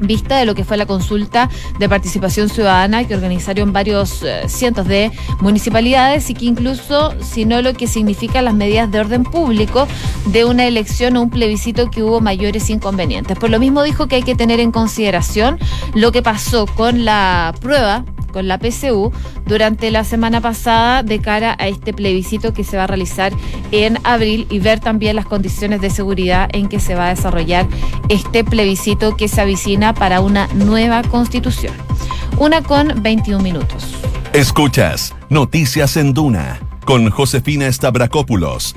vista 0.00 0.38
de 0.38 0.46
lo 0.46 0.54
que 0.54 0.64
fue 0.64 0.76
la 0.76 0.86
consulta 0.86 1.48
de 1.78 1.88
participación 1.88 2.48
ciudadana 2.48 3.04
que 3.04 3.14
organizaron 3.14 3.72
varios 3.72 4.22
eh, 4.22 4.48
cientos 4.48 4.86
de 4.86 5.10
municipalidades 5.40 6.28
y 6.30 6.34
que 6.34 6.44
incluso, 6.44 7.14
si 7.22 7.44
no 7.44 7.62
lo 7.62 7.74
que 7.74 7.86
significa 7.86 8.42
las 8.42 8.54
medidas 8.54 8.90
de 8.90 9.00
orden 9.00 9.24
público 9.24 9.86
de 10.26 10.44
una 10.44 10.66
elección 10.66 11.16
o 11.16 11.22
un 11.22 11.30
plebiscito 11.30 11.90
que 11.90 12.02
hubo 12.02 12.20
mayores 12.20 12.68
inconvenientes. 12.70 13.38
Por 13.38 13.50
lo 13.50 13.58
mismo 13.58 13.82
dijo 13.82 14.06
que 14.06 14.16
hay 14.16 14.22
que 14.22 14.34
tener 14.34 14.60
en 14.60 14.72
consideración 14.72 15.58
lo 15.94 16.12
que 16.12 16.22
pasó 16.22 16.66
con 16.66 17.04
la 17.04 17.54
prueba 17.60 18.04
con 18.32 18.48
la 18.48 18.58
PCU 18.58 19.12
durante 19.46 19.90
la 19.90 20.04
semana 20.04 20.40
pasada 20.40 21.02
de 21.02 21.20
cara 21.20 21.56
a 21.58 21.68
este 21.68 21.92
plebiscito 21.92 22.52
que 22.52 22.64
se 22.64 22.76
va 22.76 22.84
a 22.84 22.86
realizar 22.86 23.32
en 23.72 23.98
abril 24.04 24.46
y 24.50 24.58
ver 24.58 24.80
también 24.80 25.16
las 25.16 25.26
condiciones 25.26 25.80
de 25.80 25.90
seguridad 25.90 26.48
en 26.52 26.68
que 26.68 26.80
se 26.80 26.94
va 26.94 27.06
a 27.06 27.14
desarrollar 27.14 27.66
este 28.08 28.44
plebiscito 28.44 29.16
que 29.16 29.28
se 29.28 29.40
avicina 29.40 29.94
para 29.94 30.20
una 30.20 30.48
nueva 30.54 31.02
constitución. 31.02 31.74
Una 32.38 32.62
con 32.62 33.02
21 33.02 33.42
minutos. 33.42 33.94
Escuchas 34.32 35.14
Noticias 35.30 35.96
en 35.96 36.12
Duna 36.12 36.60
con 36.84 37.10
Josefina 37.10 37.72
Stavrakopoulos 37.72 38.74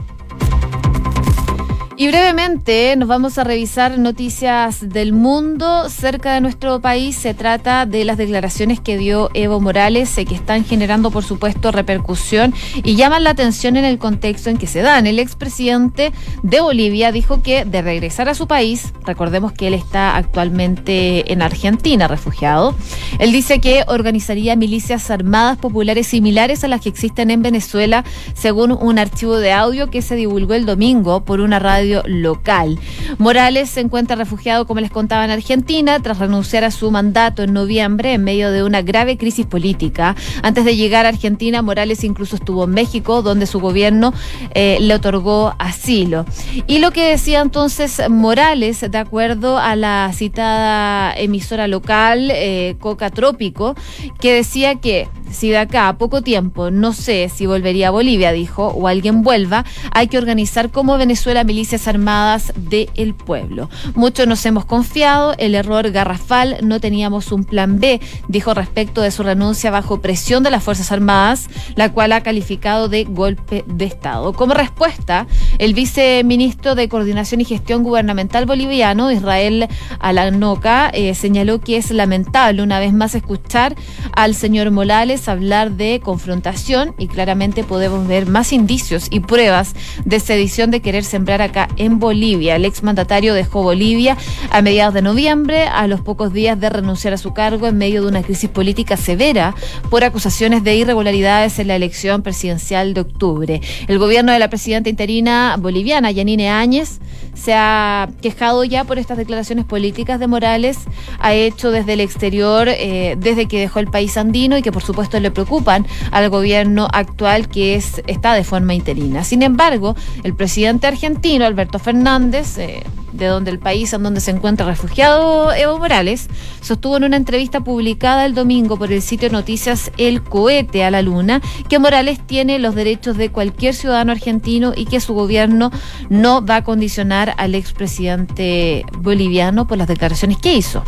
y 1.99 2.07
brevemente 2.07 2.95
nos 2.95 3.09
vamos 3.09 3.38
a 3.38 3.43
revisar 3.43 3.99
noticias 3.99 4.88
del 4.88 5.12
mundo 5.12 5.89
cerca 5.89 6.33
de 6.33 6.39
nuestro 6.39 6.79
país. 6.79 7.17
Se 7.17 7.33
trata 7.33 7.85
de 7.85 8.05
las 8.05 8.17
declaraciones 8.17 8.79
que 8.79 8.97
dio 8.97 9.29
Evo 9.33 9.59
Morales, 9.59 10.17
eh, 10.17 10.23
que 10.23 10.33
están 10.33 10.63
generando, 10.63 11.12
por 11.12 11.25
supuesto, 11.25 11.73
repercusión 11.73 12.53
y 12.85 12.95
llaman 12.95 13.25
la 13.25 13.31
atención 13.31 13.75
en 13.75 13.83
el 13.83 13.97
contexto 13.97 14.49
en 14.49 14.57
que 14.57 14.65
se 14.65 14.81
dan. 14.81 15.07
El 15.07 15.19
expresidente 15.19 16.13
de 16.41 16.62
Bolivia 16.62 17.12
dijo 17.12 17.43
que 17.43 17.65
de 17.65 17.81
regresar 17.81 18.29
a 18.29 18.33
su 18.33 18.47
país, 18.47 18.93
recordemos 19.05 19.51
que 19.51 19.67
él 19.67 19.73
está 19.73 20.15
actualmente 20.15 21.33
en 21.33 21.41
Argentina, 21.41 22.07
refugiado, 22.07 22.75
él 23.19 23.33
dice 23.33 23.59
que 23.59 23.83
organizaría 23.89 24.55
milicias 24.55 25.12
armadas 25.12 25.57
populares 25.57 26.07
similares 26.07 26.63
a 26.63 26.69
las 26.69 26.79
que 26.79 26.88
existen 26.88 27.29
en 27.29 27.41
Venezuela, 27.41 28.05
según 28.35 28.71
un 28.71 28.99
archivo 28.99 29.35
de 29.35 29.51
audio 29.51 29.89
que 29.89 30.01
se 30.01 30.15
divulgó 30.15 30.53
el 30.53 30.65
domingo 30.65 31.25
por 31.25 31.41
una 31.41 31.59
radio 31.59 31.88
local. 32.06 32.80
Morales 33.17 33.69
se 33.69 33.82
encuentra 33.82 34.15
refugiado, 34.15 34.65
como 34.65 34.80
les 34.80 34.91
contaba, 34.91 35.25
en 35.25 35.32
Argentina, 35.32 35.99
tras 35.99 36.19
renunciar 36.19 36.63
a 36.63 36.71
su 36.71 36.91
mandato 36.91 37.43
en 37.43 37.54
noviembre 37.54 38.13
en 38.13 38.23
medio 38.23 38.52
de 38.52 38.63
una 38.63 38.82
grave 38.82 39.17
crisis 39.17 39.45
política. 39.45 40.15
Antes 40.43 40.65
de 40.65 40.75
llegar 40.75 41.06
a 41.06 41.10
Argentina, 41.10 41.62
Morales 41.62 42.04
incluso 42.04 42.36
estuvo 42.36 42.65
en 42.65 42.71
México, 42.71 43.21
donde 43.21 43.45
su 43.45 43.60
gobierno 43.60 44.13
eh, 44.54 44.78
le 44.80 44.93
otorgó 44.93 45.54
asilo. 45.60 46.25
Y 46.67 46.80
lo 46.80 46.91
que 46.91 47.10
decía 47.10 47.41
entonces 47.41 48.02
Morales, 48.10 48.86
de 48.89 48.97
acuerdo 48.97 49.58
a 49.58 49.75
la 49.75 50.12
citada 50.13 51.13
emisora 51.17 51.67
local, 51.67 52.32
eh, 52.32 52.75
Coca 52.80 53.10
Trópico, 53.10 53.75
que 54.19 54.34
decía 54.34 54.75
que 54.75 55.08
si 55.31 55.49
de 55.49 55.57
acá 55.57 55.87
a 55.87 55.97
poco 55.97 56.21
tiempo 56.21 56.71
no 56.71 56.93
sé 56.93 57.29
si 57.33 57.45
volvería 57.45 57.89
a 57.89 57.91
Bolivia, 57.91 58.31
dijo, 58.31 58.67
o 58.67 58.87
alguien 58.87 59.21
vuelva, 59.21 59.65
hay 59.91 60.07
que 60.07 60.17
organizar 60.17 60.69
como 60.69 60.97
Venezuela 60.97 61.43
milicias 61.43 61.87
armadas 61.87 62.53
del 62.55 63.13
pueblo. 63.13 63.69
Muchos 63.95 64.27
nos 64.27 64.45
hemos 64.45 64.65
confiado, 64.65 65.35
el 65.37 65.55
error 65.55 65.91
garrafal, 65.91 66.57
no 66.63 66.79
teníamos 66.79 67.31
un 67.31 67.43
plan 67.43 67.79
B, 67.79 67.99
dijo 68.27 68.53
respecto 68.53 69.01
de 69.01 69.11
su 69.11 69.23
renuncia 69.23 69.71
bajo 69.71 70.01
presión 70.01 70.43
de 70.43 70.51
las 70.51 70.63
Fuerzas 70.63 70.91
Armadas, 70.91 71.49
la 71.75 71.91
cual 71.91 72.11
ha 72.11 72.21
calificado 72.21 72.89
de 72.89 73.03
golpe 73.03 73.63
de 73.67 73.85
Estado. 73.85 74.33
Como 74.33 74.53
respuesta, 74.53 75.27
el 75.57 75.73
viceministro 75.73 76.75
de 76.75 76.89
Coordinación 76.89 77.41
y 77.41 77.45
Gestión 77.45 77.83
Gubernamental 77.83 78.45
boliviano, 78.45 79.11
Israel 79.11 79.67
Alanoca, 79.99 80.89
eh, 80.93 81.13
señaló 81.13 81.59
que 81.59 81.77
es 81.77 81.91
lamentable 81.91 82.61
una 82.61 82.79
vez 82.79 82.93
más 82.93 83.15
escuchar 83.15 83.75
al 84.13 84.35
señor 84.35 84.71
Morales 84.71 85.18
hablar 85.27 85.71
de 85.71 85.99
confrontación 86.03 86.95
y 86.97 87.08
claramente 87.08 87.63
podemos 87.63 88.08
ver 88.08 88.27
más 88.27 88.53
indicios 88.53 89.08
y 89.10 89.19
pruebas 89.19 89.75
de 90.05 90.19
sedición 90.19 90.71
de 90.71 90.82
querer 90.82 91.03
sembrar 91.03 91.41
acá 91.41 91.67
en 91.77 91.99
Bolivia. 91.99 92.55
El 92.55 92.65
exmandatario 92.65 93.34
dejó 93.34 93.63
Bolivia 93.63 94.17
a 94.51 94.62
mediados 94.62 94.93
de 94.93 95.01
noviembre, 95.01 95.63
a 95.63 95.88
los 95.88 96.01
pocos 96.01 96.34
días 96.34 96.60
de 96.60 96.69
renunciar 96.69 97.13
a 97.13 97.17
su 97.17 97.34
cargo 97.34 97.67
en 97.67 97.77
medio 97.77 98.01
de 98.01 98.08
una 98.08 98.23
crisis 98.23 98.49
política 98.49 98.97
severa 98.97 99.55
por 99.89 100.03
acusaciones 100.03 100.63
de 100.63 100.75
irregularidades 100.75 101.60
en 101.60 101.67
la 101.67 101.75
elección 101.75 102.21
presidencial 102.21 102.93
de 102.93 103.01
octubre. 103.01 103.62
El 103.88 103.99
gobierno 103.99 104.32
de 104.32 104.39
la 104.39 104.49
presidenta 104.49 104.89
interina 104.89 105.55
boliviana, 105.60 106.12
Yanine 106.12 106.49
Áñez, 106.49 106.99
se 107.34 107.53
ha 107.53 108.10
quejado 108.21 108.63
ya 108.63 108.84
por 108.84 108.99
estas 108.99 109.17
declaraciones 109.17 109.65
políticas 109.65 110.19
de 110.19 110.27
Morales, 110.27 110.77
ha 111.19 111.34
hecho 111.34 111.71
desde 111.71 111.93
el 111.93 112.01
exterior, 112.01 112.67
eh, 112.69 113.15
desde 113.17 113.47
que 113.47 113.60
dejó 113.60 113.79
el 113.79 113.88
país 113.88 114.17
andino 114.17 114.58
y 114.58 114.62
que 114.62 114.71
por 114.71 114.84
supuesto 114.84 115.09
le 115.17 115.32
preocupan 115.32 115.88
al 116.12 116.30
gobierno 116.30 116.88
actual 116.91 117.48
que 117.48 117.76
es, 117.76 118.02
está 118.08 118.34
de 118.34 118.43
forma 118.43 118.74
interina. 118.74 119.24
Sin 119.24 119.41
embargo, 119.41 119.95
el 120.24 120.36
presidente 120.36 120.88
argentino, 120.88 121.45
Alberto 121.45 121.80
Fernández, 121.80 122.58
eh, 122.58 122.84
de 123.12 123.28
donde 123.28 123.52
el 123.52 123.60
país 123.60 123.93
en 123.93 124.04
donde 124.04 124.22
se 124.22 124.32
encuentra 124.32 124.65
refugiado 124.65 125.54
Evo 125.54 125.80
Morales, 125.80 126.28
sostuvo 126.62 126.98
en 126.98 127.04
una 127.06 127.17
entrevista 127.17 127.62
publicada 127.62 128.26
el 128.26 128.36
domingo 128.36 128.78
por 128.78 128.91
el 128.91 129.02
sitio 129.02 129.30
Noticias 129.30 129.91
El 129.98 130.22
Cohete 130.22 130.84
a 130.84 130.91
la 130.91 131.02
Luna 131.02 131.41
que 131.67 131.80
Morales 131.80 132.19
tiene 132.26 132.60
los 132.60 132.76
derechos 132.76 133.17
de 133.17 133.30
cualquier 133.30 133.74
ciudadano 133.74 134.12
argentino 134.12 134.74
y 134.76 134.86
que 134.86 135.00
su 135.00 135.13
gobierno 135.13 135.72
no 136.10 136.45
va 136.45 136.58
a 136.58 136.63
condicionar 136.63 137.34
al 137.38 137.56
expresidente 137.56 138.86
boliviano 138.98 139.67
por 139.67 139.78
las 139.78 139.88
declaraciones 139.88 140.38
que 140.38 140.54
hizo. 140.54 140.84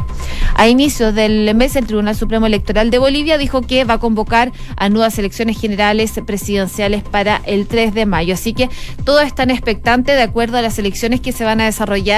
A 0.56 0.68
inicios 0.68 1.16
del 1.16 1.54
mes, 1.56 1.76
el 1.76 1.86
Tribunal 1.86 2.16
Supremo 2.16 2.46
Electoral 2.46 2.90
de 2.92 3.00
Bolivia 3.00 3.38
dijo 3.38 3.62
que 3.62 3.84
va 3.84 3.96
a 3.96 4.00
convocar 4.00 4.52
a 4.76 4.90
nuevas 4.90 5.18
elecciones 5.18 5.60
generales 5.60 6.14
presidenciales 6.26 7.04
para 7.04 7.42
el 7.46 7.68
3 7.68 7.94
de 7.94 8.06
mayo. 8.06 8.34
Así 8.34 8.54
que 8.54 8.70
todos 9.04 9.24
están 9.24 9.50
expectantes 9.50 10.16
de 10.16 10.22
acuerdo 10.22 10.58
a 10.58 10.62
las 10.62 10.78
elecciones 10.80 11.22
que 11.22 11.32
se 11.32 11.44
van 11.44 11.62
a 11.62 11.66
desarrollar 11.66 12.11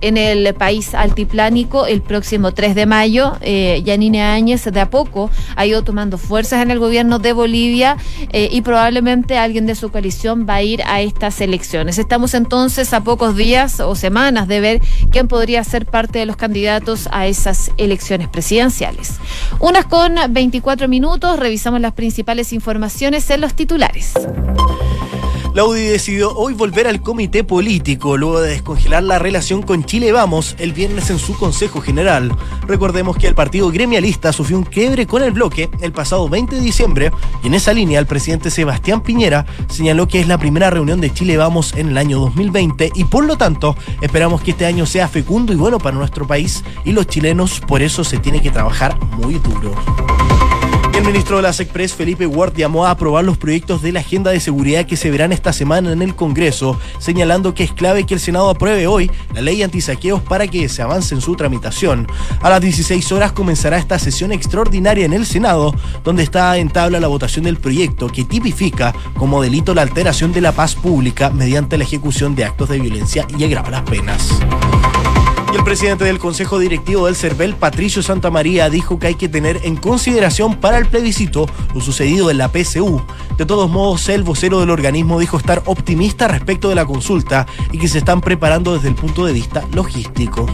en 0.00 0.16
el 0.16 0.54
país 0.54 0.94
altiplánico 0.94 1.86
el 1.86 2.02
próximo 2.02 2.52
3 2.52 2.74
de 2.74 2.86
mayo. 2.86 3.36
Eh, 3.40 3.82
Yanine 3.84 4.22
Áñez 4.22 4.64
de 4.64 4.80
a 4.80 4.90
poco 4.90 5.30
ha 5.56 5.66
ido 5.66 5.82
tomando 5.82 6.18
fuerzas 6.18 6.62
en 6.62 6.70
el 6.70 6.78
gobierno 6.78 7.18
de 7.18 7.32
Bolivia 7.32 7.96
eh, 8.32 8.48
y 8.50 8.62
probablemente 8.62 9.36
alguien 9.36 9.66
de 9.66 9.74
su 9.74 9.90
coalición 9.90 10.46
va 10.48 10.56
a 10.56 10.62
ir 10.62 10.82
a 10.86 11.00
estas 11.00 11.40
elecciones. 11.40 11.98
Estamos 11.98 12.34
entonces 12.34 12.92
a 12.92 13.02
pocos 13.02 13.36
días 13.36 13.80
o 13.80 13.94
semanas 13.94 14.48
de 14.48 14.60
ver 14.60 14.80
quién 15.10 15.28
podría 15.28 15.64
ser 15.64 15.86
parte 15.86 16.18
de 16.20 16.26
los 16.26 16.36
candidatos 16.36 17.08
a 17.12 17.26
esas 17.26 17.70
elecciones 17.76 18.28
presidenciales. 18.28 19.14
Unas 19.58 19.86
con 19.86 20.14
24 20.30 20.88
minutos, 20.88 21.38
revisamos 21.38 21.80
las 21.80 21.92
principales 21.92 22.52
informaciones 22.52 23.28
en 23.30 23.40
los 23.40 23.54
titulares. 23.54 24.14
La 25.52 25.64
UDI 25.64 25.82
decidió 25.82 26.32
hoy 26.36 26.54
volver 26.54 26.86
al 26.86 27.02
comité 27.02 27.42
político 27.42 28.16
luego 28.16 28.40
de 28.40 28.50
descongelar 28.50 29.02
la 29.02 29.18
relación 29.18 29.62
con 29.62 29.84
Chile 29.84 30.12
Vamos 30.12 30.54
el 30.60 30.72
viernes 30.72 31.10
en 31.10 31.18
su 31.18 31.36
Consejo 31.36 31.80
General. 31.80 32.32
Recordemos 32.68 33.16
que 33.16 33.26
el 33.26 33.34
partido 33.34 33.68
gremialista 33.72 34.32
sufrió 34.32 34.58
un 34.58 34.64
quiebre 34.64 35.08
con 35.08 35.24
el 35.24 35.32
bloque 35.32 35.68
el 35.80 35.90
pasado 35.90 36.28
20 36.28 36.54
de 36.54 36.62
diciembre 36.62 37.10
y 37.42 37.48
en 37.48 37.54
esa 37.54 37.72
línea 37.72 37.98
el 37.98 38.06
presidente 38.06 38.48
Sebastián 38.48 39.00
Piñera 39.00 39.44
señaló 39.68 40.06
que 40.06 40.20
es 40.20 40.28
la 40.28 40.38
primera 40.38 40.70
reunión 40.70 41.00
de 41.00 41.12
Chile 41.12 41.36
Vamos 41.36 41.74
en 41.76 41.88
el 41.88 41.98
año 41.98 42.20
2020 42.20 42.92
y 42.94 43.04
por 43.04 43.24
lo 43.24 43.36
tanto 43.36 43.74
esperamos 44.00 44.42
que 44.42 44.52
este 44.52 44.66
año 44.66 44.86
sea 44.86 45.08
fecundo 45.08 45.52
y 45.52 45.56
bueno 45.56 45.78
para 45.78 45.96
nuestro 45.96 46.28
país 46.28 46.62
y 46.84 46.92
los 46.92 47.08
chilenos 47.08 47.58
por 47.58 47.82
eso 47.82 48.04
se 48.04 48.18
tiene 48.18 48.40
que 48.40 48.50
trabajar 48.50 48.96
muy 49.16 49.34
duro. 49.40 49.74
El 51.00 51.06
ministro 51.06 51.36
de 51.36 51.42
las 51.42 51.60
Express, 51.60 51.94
Felipe 51.94 52.26
Ward, 52.26 52.54
llamó 52.54 52.84
a 52.84 52.90
aprobar 52.90 53.24
los 53.24 53.38
proyectos 53.38 53.80
de 53.80 53.90
la 53.90 54.00
agenda 54.00 54.32
de 54.32 54.38
seguridad 54.38 54.84
que 54.84 54.98
se 54.98 55.10
verán 55.10 55.32
esta 55.32 55.50
semana 55.50 55.92
en 55.92 56.02
el 56.02 56.14
Congreso, 56.14 56.78
señalando 56.98 57.54
que 57.54 57.64
es 57.64 57.72
clave 57.72 58.04
que 58.04 58.12
el 58.12 58.20
Senado 58.20 58.50
apruebe 58.50 58.86
hoy 58.86 59.10
la 59.32 59.40
ley 59.40 59.62
antisaqueos 59.62 60.20
para 60.20 60.46
que 60.46 60.68
se 60.68 60.82
avance 60.82 61.14
en 61.14 61.22
su 61.22 61.36
tramitación. 61.36 62.06
A 62.42 62.50
las 62.50 62.60
16 62.60 63.12
horas 63.12 63.32
comenzará 63.32 63.78
esta 63.78 63.98
sesión 63.98 64.30
extraordinaria 64.30 65.06
en 65.06 65.14
el 65.14 65.24
Senado, 65.24 65.74
donde 66.04 66.22
está 66.22 66.58
en 66.58 66.68
tabla 66.68 67.00
la 67.00 67.08
votación 67.08 67.46
del 67.46 67.56
proyecto 67.56 68.08
que 68.08 68.24
tipifica 68.24 68.94
como 69.16 69.40
delito 69.40 69.72
la 69.72 69.80
alteración 69.80 70.34
de 70.34 70.42
la 70.42 70.52
paz 70.52 70.74
pública 70.74 71.30
mediante 71.30 71.78
la 71.78 71.84
ejecución 71.84 72.34
de 72.34 72.44
actos 72.44 72.68
de 72.68 72.78
violencia 72.78 73.26
y 73.38 73.44
agrava 73.44 73.70
las 73.70 73.82
penas. 73.84 74.38
El 75.54 75.64
presidente 75.64 76.04
del 76.04 76.20
Consejo 76.20 76.60
Directivo 76.60 77.06
del 77.06 77.16
CERVEL, 77.16 77.56
Patricio 77.56 78.02
Santamaría, 78.02 78.70
dijo 78.70 78.98
que 78.98 79.08
hay 79.08 79.14
que 79.16 79.28
tener 79.28 79.60
en 79.64 79.76
consideración 79.76 80.56
para 80.56 80.78
el 80.78 80.86
plebiscito 80.86 81.46
lo 81.74 81.80
sucedido 81.80 82.30
en 82.30 82.38
la 82.38 82.48
PSU. 82.48 83.02
De 83.36 83.46
todos 83.46 83.68
modos, 83.68 84.08
el 84.08 84.22
vocero 84.22 84.60
del 84.60 84.70
organismo 84.70 85.18
dijo 85.18 85.36
estar 85.36 85.62
optimista 85.66 86.28
respecto 86.28 86.68
de 86.68 86.76
la 86.76 86.86
consulta 86.86 87.46
y 87.72 87.78
que 87.78 87.88
se 87.88 87.98
están 87.98 88.20
preparando 88.20 88.74
desde 88.74 88.88
el 88.88 88.94
punto 88.94 89.26
de 89.26 89.32
vista 89.32 89.64
logístico 89.72 90.46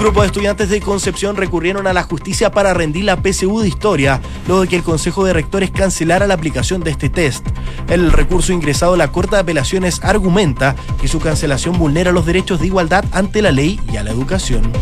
grupo 0.00 0.22
de 0.22 0.28
estudiantes 0.28 0.70
de 0.70 0.80
Concepción 0.80 1.36
recurrieron 1.36 1.86
a 1.86 1.92
la 1.92 2.04
justicia 2.04 2.50
para 2.50 2.72
rendir 2.72 3.04
la 3.04 3.20
PSU 3.22 3.60
de 3.60 3.68
historia, 3.68 4.22
luego 4.46 4.62
de 4.62 4.68
que 4.68 4.76
el 4.76 4.82
Consejo 4.82 5.26
de 5.26 5.34
Rectores 5.34 5.70
cancelara 5.70 6.26
la 6.26 6.32
aplicación 6.32 6.80
de 6.80 6.90
este 6.90 7.10
test. 7.10 7.46
El 7.86 8.10
recurso 8.10 8.54
ingresado 8.54 8.94
a 8.94 8.96
la 8.96 9.12
Corte 9.12 9.36
de 9.36 9.42
Apelaciones 9.42 10.00
argumenta 10.02 10.74
que 11.02 11.06
su 11.06 11.20
cancelación 11.20 11.78
vulnera 11.78 12.12
los 12.12 12.24
derechos 12.24 12.60
de 12.60 12.66
igualdad 12.66 13.04
ante 13.12 13.42
la 13.42 13.52
ley 13.52 13.78
y 13.92 13.98
a 13.98 14.02
la 14.02 14.10
educación. 14.10 14.72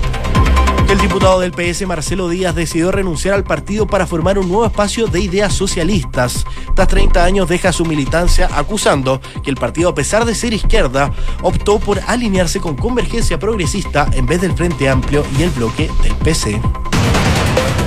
El 0.88 0.98
diputado 0.98 1.40
del 1.40 1.52
PS, 1.52 1.86
Marcelo 1.86 2.30
Díaz, 2.30 2.54
decidió 2.54 2.90
renunciar 2.90 3.34
al 3.34 3.44
partido 3.44 3.86
para 3.86 4.06
formar 4.06 4.38
un 4.38 4.48
nuevo 4.48 4.64
espacio 4.64 5.06
de 5.06 5.20
ideas 5.20 5.52
socialistas. 5.52 6.46
Tras 6.74 6.88
30 6.88 7.22
años 7.22 7.46
deja 7.46 7.74
su 7.74 7.84
militancia 7.84 8.48
acusando 8.54 9.20
que 9.44 9.50
el 9.50 9.56
partido, 9.56 9.90
a 9.90 9.94
pesar 9.94 10.24
de 10.24 10.34
ser 10.34 10.54
izquierda, 10.54 11.12
optó 11.42 11.78
por 11.78 12.00
alinearse 12.06 12.58
con 12.58 12.74
Convergencia 12.74 13.38
Progresista 13.38 14.08
en 14.14 14.24
vez 14.24 14.40
del 14.40 14.54
Frente 14.54 14.88
Amplio 14.88 15.26
y 15.38 15.42
el 15.42 15.50
bloque 15.50 15.90
del 16.02 16.14
PC. 16.14 16.58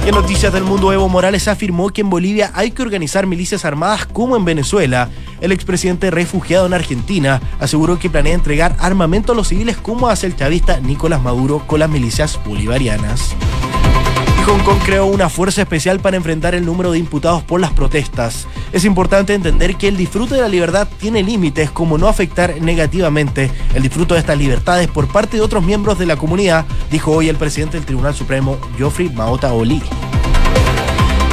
En 0.05 0.15
Noticias 0.15 0.51
del 0.51 0.63
Mundo, 0.63 0.91
Evo 0.93 1.09
Morales 1.09 1.47
afirmó 1.47 1.89
que 1.89 2.01
en 2.01 2.09
Bolivia 2.09 2.51
hay 2.55 2.71
que 2.71 2.81
organizar 2.81 3.25
milicias 3.27 3.65
armadas 3.65 4.07
como 4.07 4.35
en 4.35 4.45
Venezuela. 4.45 5.09
El 5.41 5.51
expresidente 5.51 6.11
refugiado 6.11 6.67
en 6.67 6.73
Argentina 6.73 7.41
aseguró 7.59 7.99
que 7.99 8.09
planea 8.09 8.33
entregar 8.33 8.75
armamento 8.79 9.33
a 9.33 9.35
los 9.35 9.47
civiles 9.47 9.75
como 9.75 10.07
hace 10.07 10.27
el 10.27 10.35
chavista 10.35 10.79
Nicolás 10.79 11.21
Maduro 11.21 11.63
con 11.65 11.79
las 11.79 11.89
milicias 11.89 12.39
bolivarianas. 12.45 13.35
Hong 14.45 14.59
Kong 14.63 14.79
creó 14.83 15.05
una 15.05 15.29
fuerza 15.29 15.61
especial 15.61 15.99
para 15.99 16.17
enfrentar 16.17 16.55
el 16.55 16.65
número 16.65 16.91
de 16.91 16.97
imputados 16.97 17.43
por 17.43 17.59
las 17.59 17.71
protestas. 17.71 18.47
Es 18.71 18.85
importante 18.85 19.33
entender 19.33 19.75
que 19.75 19.87
el 19.87 19.97
disfrute 19.97 20.35
de 20.35 20.41
la 20.41 20.47
libertad 20.47 20.87
tiene 20.99 21.23
límites 21.23 21.69
como 21.69 21.97
no 21.97 22.07
afectar 22.07 22.59
negativamente 22.61 23.51
el 23.75 23.83
disfrute 23.83 24.15
de 24.15 24.19
estas 24.19 24.37
libertades 24.37 24.87
por 24.87 25.07
parte 25.07 25.37
de 25.37 25.43
otros 25.43 25.63
miembros 25.63 25.99
de 25.99 26.07
la 26.07 26.17
comunidad, 26.17 26.65
dijo 26.89 27.11
hoy 27.11 27.29
el 27.29 27.35
presidente 27.35 27.77
del 27.77 27.85
Tribunal 27.85 28.15
Supremo, 28.15 28.57
Geoffrey 28.77 29.09
Maota 29.09 29.53
Oli. 29.53 29.81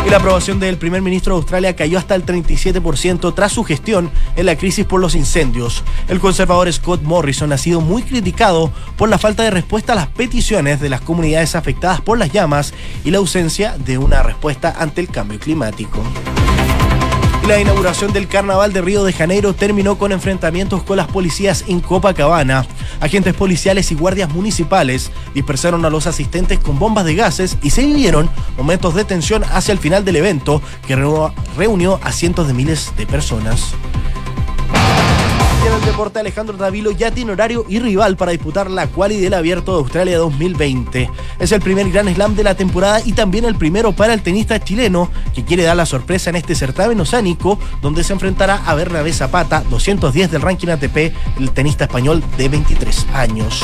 Y 0.06 0.10
la 0.10 0.16
aprobación 0.16 0.58
del 0.58 0.78
primer 0.78 1.02
ministro 1.02 1.34
de 1.34 1.40
Australia 1.40 1.76
cayó 1.76 1.98
hasta 1.98 2.14
el 2.14 2.24
37% 2.24 3.34
tras 3.34 3.52
su 3.52 3.64
gestión 3.64 4.10
en 4.36 4.46
la 4.46 4.56
crisis 4.56 4.86
por 4.86 5.00
los 5.00 5.14
incendios. 5.14 5.84
El 6.08 6.18
conservador 6.18 6.72
Scott 6.72 7.02
Morrison 7.02 7.52
ha 7.52 7.58
sido 7.58 7.80
muy 7.80 8.02
criticado 8.02 8.72
por 8.96 9.08
la 9.08 9.18
falta 9.18 9.42
de 9.42 9.50
respuesta 9.50 9.92
a 9.92 9.96
las 9.96 10.06
peticiones 10.08 10.80
de 10.80 10.88
las 10.88 11.02
comunidades 11.02 11.54
afectadas 11.54 12.00
por 12.00 12.18
las 12.18 12.32
llamas 12.32 12.72
y 13.04 13.10
la 13.10 13.18
ausencia 13.18 13.76
de 13.76 13.98
una 13.98 14.22
respuesta 14.22 14.74
ante 14.78 15.00
el 15.02 15.08
cambio 15.08 15.38
climático. 15.38 16.02
La 17.48 17.58
inauguración 17.58 18.12
del 18.12 18.28
Carnaval 18.28 18.74
de 18.74 18.82
Río 18.82 19.04
de 19.04 19.14
Janeiro 19.14 19.54
terminó 19.54 19.96
con 19.96 20.12
enfrentamientos 20.12 20.82
con 20.82 20.98
las 20.98 21.06
policías 21.06 21.64
en 21.66 21.80
Copacabana. 21.80 22.66
Agentes 23.00 23.32
policiales 23.32 23.90
y 23.90 23.94
guardias 23.94 24.28
municipales 24.28 25.10
dispersaron 25.32 25.82
a 25.86 25.90
los 25.90 26.06
asistentes 26.06 26.58
con 26.58 26.78
bombas 26.78 27.06
de 27.06 27.14
gases 27.14 27.56
y 27.62 27.70
se 27.70 27.86
vivieron 27.86 28.28
momentos 28.58 28.94
de 28.94 29.06
tensión 29.06 29.44
hacia 29.44 29.72
el 29.72 29.78
final 29.78 30.04
del 30.04 30.16
evento 30.16 30.60
que 30.86 30.94
reunió 31.56 31.98
a 32.02 32.12
cientos 32.12 32.46
de 32.48 32.52
miles 32.52 32.92
de 32.98 33.06
personas 33.06 33.72
deporte, 35.88 36.18
Alejandro 36.18 36.56
Davilo 36.56 36.90
ya 36.90 37.10
tiene 37.10 37.32
horario 37.32 37.64
y 37.66 37.78
rival 37.78 38.16
para 38.16 38.32
disputar 38.32 38.70
la 38.70 38.88
quali 38.88 39.18
del 39.20 39.32
Abierto 39.32 39.72
de 39.72 39.78
Australia 39.78 40.18
2020. 40.18 41.10
Es 41.38 41.50
el 41.52 41.62
primer 41.62 41.90
Gran 41.90 42.12
Slam 42.14 42.36
de 42.36 42.44
la 42.44 42.54
temporada 42.54 43.00
y 43.04 43.12
también 43.12 43.46
el 43.46 43.54
primero 43.54 43.92
para 43.92 44.12
el 44.12 44.20
tenista 44.20 44.60
chileno, 44.60 45.10
que 45.34 45.44
quiere 45.44 45.62
dar 45.62 45.76
la 45.76 45.86
sorpresa 45.86 46.28
en 46.28 46.36
este 46.36 46.54
certamen 46.54 47.00
oceánico, 47.00 47.58
donde 47.80 48.04
se 48.04 48.12
enfrentará 48.12 48.62
a 48.66 48.74
Bernabé 48.74 49.14
Zapata, 49.14 49.62
210 49.70 50.30
del 50.30 50.42
ranking 50.42 50.68
ATP, 50.68 51.14
el 51.38 51.50
tenista 51.52 51.84
español 51.84 52.22
de 52.36 52.48
23 52.50 53.06
años. 53.14 53.62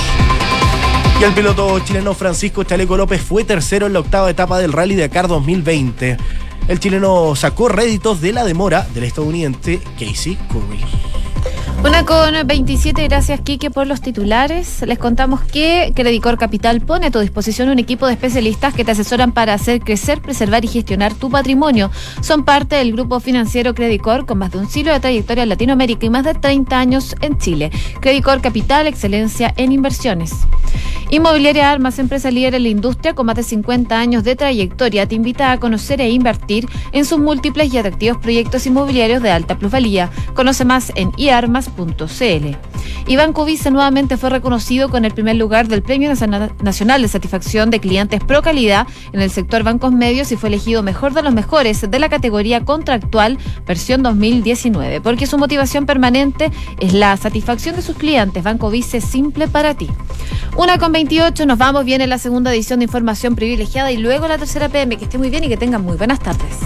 Y 1.21 1.25
el 1.25 1.35
piloto 1.35 1.79
chileno 1.81 2.15
Francisco 2.15 2.65
Chaleco 2.65 2.97
López 2.97 3.21
fue 3.21 3.45
tercero 3.45 3.87
en 3.87 3.93
la 3.93 4.01
octava 4.01 4.31
etapa 4.31 4.59
del 4.59 4.73
Rally 4.73 4.97
Dakar 4.97 5.29
2020. 5.29 6.17
El 6.69 6.81
chileno 6.81 7.37
sacó 7.37 7.69
réditos 7.69 8.23
de 8.23 8.33
la 8.33 8.45
demora 8.45 8.87
del 8.95 9.05
estadounidense 9.05 9.81
Casey 9.99 10.39
Curry. 10.49 11.14
Una 11.85 12.07
con 12.07 12.47
27, 12.47 13.07
gracias 13.09 13.43
Quique 13.43 13.71
por 13.71 13.87
los 13.87 14.01
titulares. 14.01 14.81
Les 14.87 14.99
contamos 14.99 15.43
que 15.43 15.93
Credicor 15.95 16.39
Capital 16.39 16.81
pone 16.81 17.09
a 17.09 17.11
tu 17.11 17.21
disposición 17.21 17.69
un 17.69 17.79
equipo 17.79 18.07
de 18.07 18.15
especialistas 18.15 18.73
que 18.73 18.87
te 18.87 18.93
asesoran 18.93 19.33
para 19.33 19.53
hacer 19.53 19.81
crecer, 19.81 20.23
preservar 20.23 20.65
y 20.65 20.69
gestionar 20.69 21.13
tu 21.13 21.29
patrimonio. 21.29 21.91
Son 22.23 22.47
parte 22.47 22.77
del 22.77 22.93
grupo 22.93 23.21
financiero 23.21 23.75
Credicor 23.75 24.25
con 24.25 24.39
más 24.39 24.53
de 24.53 24.61
un 24.61 24.71
siglo 24.71 24.95
de 24.95 25.01
trayectoria 25.01 25.43
en 25.43 25.51
Latinoamérica 25.51 26.07
y 26.07 26.11
más 26.11 26.25
de 26.25 26.33
30 26.33 26.79
años 26.79 27.17
en 27.21 27.37
Chile. 27.37 27.71
Credicor 28.01 28.41
Capital, 28.41 28.87
excelencia 28.87 29.53
en 29.59 29.71
inversiones. 29.71 30.33
Inmobiliaria 31.11 31.71
Armas, 31.71 31.99
empresa 31.99 32.31
líder 32.31 32.55
en 32.55 32.63
la 32.63 32.71
industria 32.71 33.15
con 33.15 33.27
más 33.27 33.37
de 33.37 33.43
50 33.43 33.97
años 34.01 34.25
de 34.25 34.37
trayectoria, 34.37 35.07
te 35.07 35.15
invita 35.15 35.53
a 35.53 35.61
conocer 35.61 36.01
e 36.01 36.09
invertir 36.09 36.67
en 36.93 37.05
sus 37.05 37.19
múltiples 37.19 37.73
y 37.73 37.79
atractivos 37.79 38.19
proyectos 38.19 38.67
inmobiliarios 38.67 39.23
de 39.23 39.31
alta 39.31 39.59
plusvalía. 39.59 40.11
Conoce 40.35 40.65
más 40.65 40.91
en 40.97 41.13
iarmas.com 41.19 41.74
y 43.07 43.17
Banco 43.17 43.45
Vice 43.45 43.71
nuevamente 43.71 44.17
fue 44.17 44.31
reconocido 44.31 44.89
con 44.89 45.05
el 45.05 45.13
primer 45.13 45.37
lugar 45.37 45.69
del 45.69 45.83
Premio 45.83 46.11
Nacional 46.11 47.03
de 47.03 47.09
Satisfacción 47.09 47.71
de 47.71 47.81
Clientes 47.81 48.21
Pro 48.25 48.43
Calidad 48.43 48.87
en 49.13 49.21
el 49.21 49.31
sector 49.31 49.63
bancos 49.63 49.93
medios 49.93 50.33
y 50.33 50.37
fue 50.37 50.49
elegido 50.49 50.83
mejor 50.83 51.13
de 51.13 51.23
los 51.23 51.35
mejores 51.35 51.91
de 51.91 51.99
la 51.99 52.09
categoría 52.09 52.65
contractual 52.65 53.39
versión 53.67 54.03
2019, 54.03 55.01
porque 55.01 55.27
su 55.27 55.39
motivación 55.39 55.87
permanente 55.87 56.51
es 56.79 56.95
la 56.95 57.17
satisfacción 57.17 57.77
de 57.77 57.83
sus 57.83 57.97
clientes. 57.97 58.43
Banco 58.43 58.71
Vice 58.71 59.01
simple 59.01 59.49
para 59.49 59.75
ti. 59.75 59.89
Una 60.57 60.79
con 60.79 60.93
28, 60.93 61.47
nos 61.47 61.59
vamos 61.59 61.85
bien 61.85 62.01
en 62.01 62.11
la 62.11 62.19
segunda 62.19 62.53
edición 62.55 62.79
de 62.79 62.85
Información 62.85 63.35
Privilegiada 63.35 63.93
y 63.93 63.97
luego 63.97 64.29
la 64.29 64.39
tercera 64.39 64.69
PM. 64.69 64.97
Que 64.97 65.05
esté 65.05 65.19
muy 65.19 65.31
bien 65.31 65.45
y 65.45 65.49
que 65.49 65.57
tengan 65.57 65.83
muy 65.83 65.97
buenas 65.97 66.21
tardes. 66.21 66.59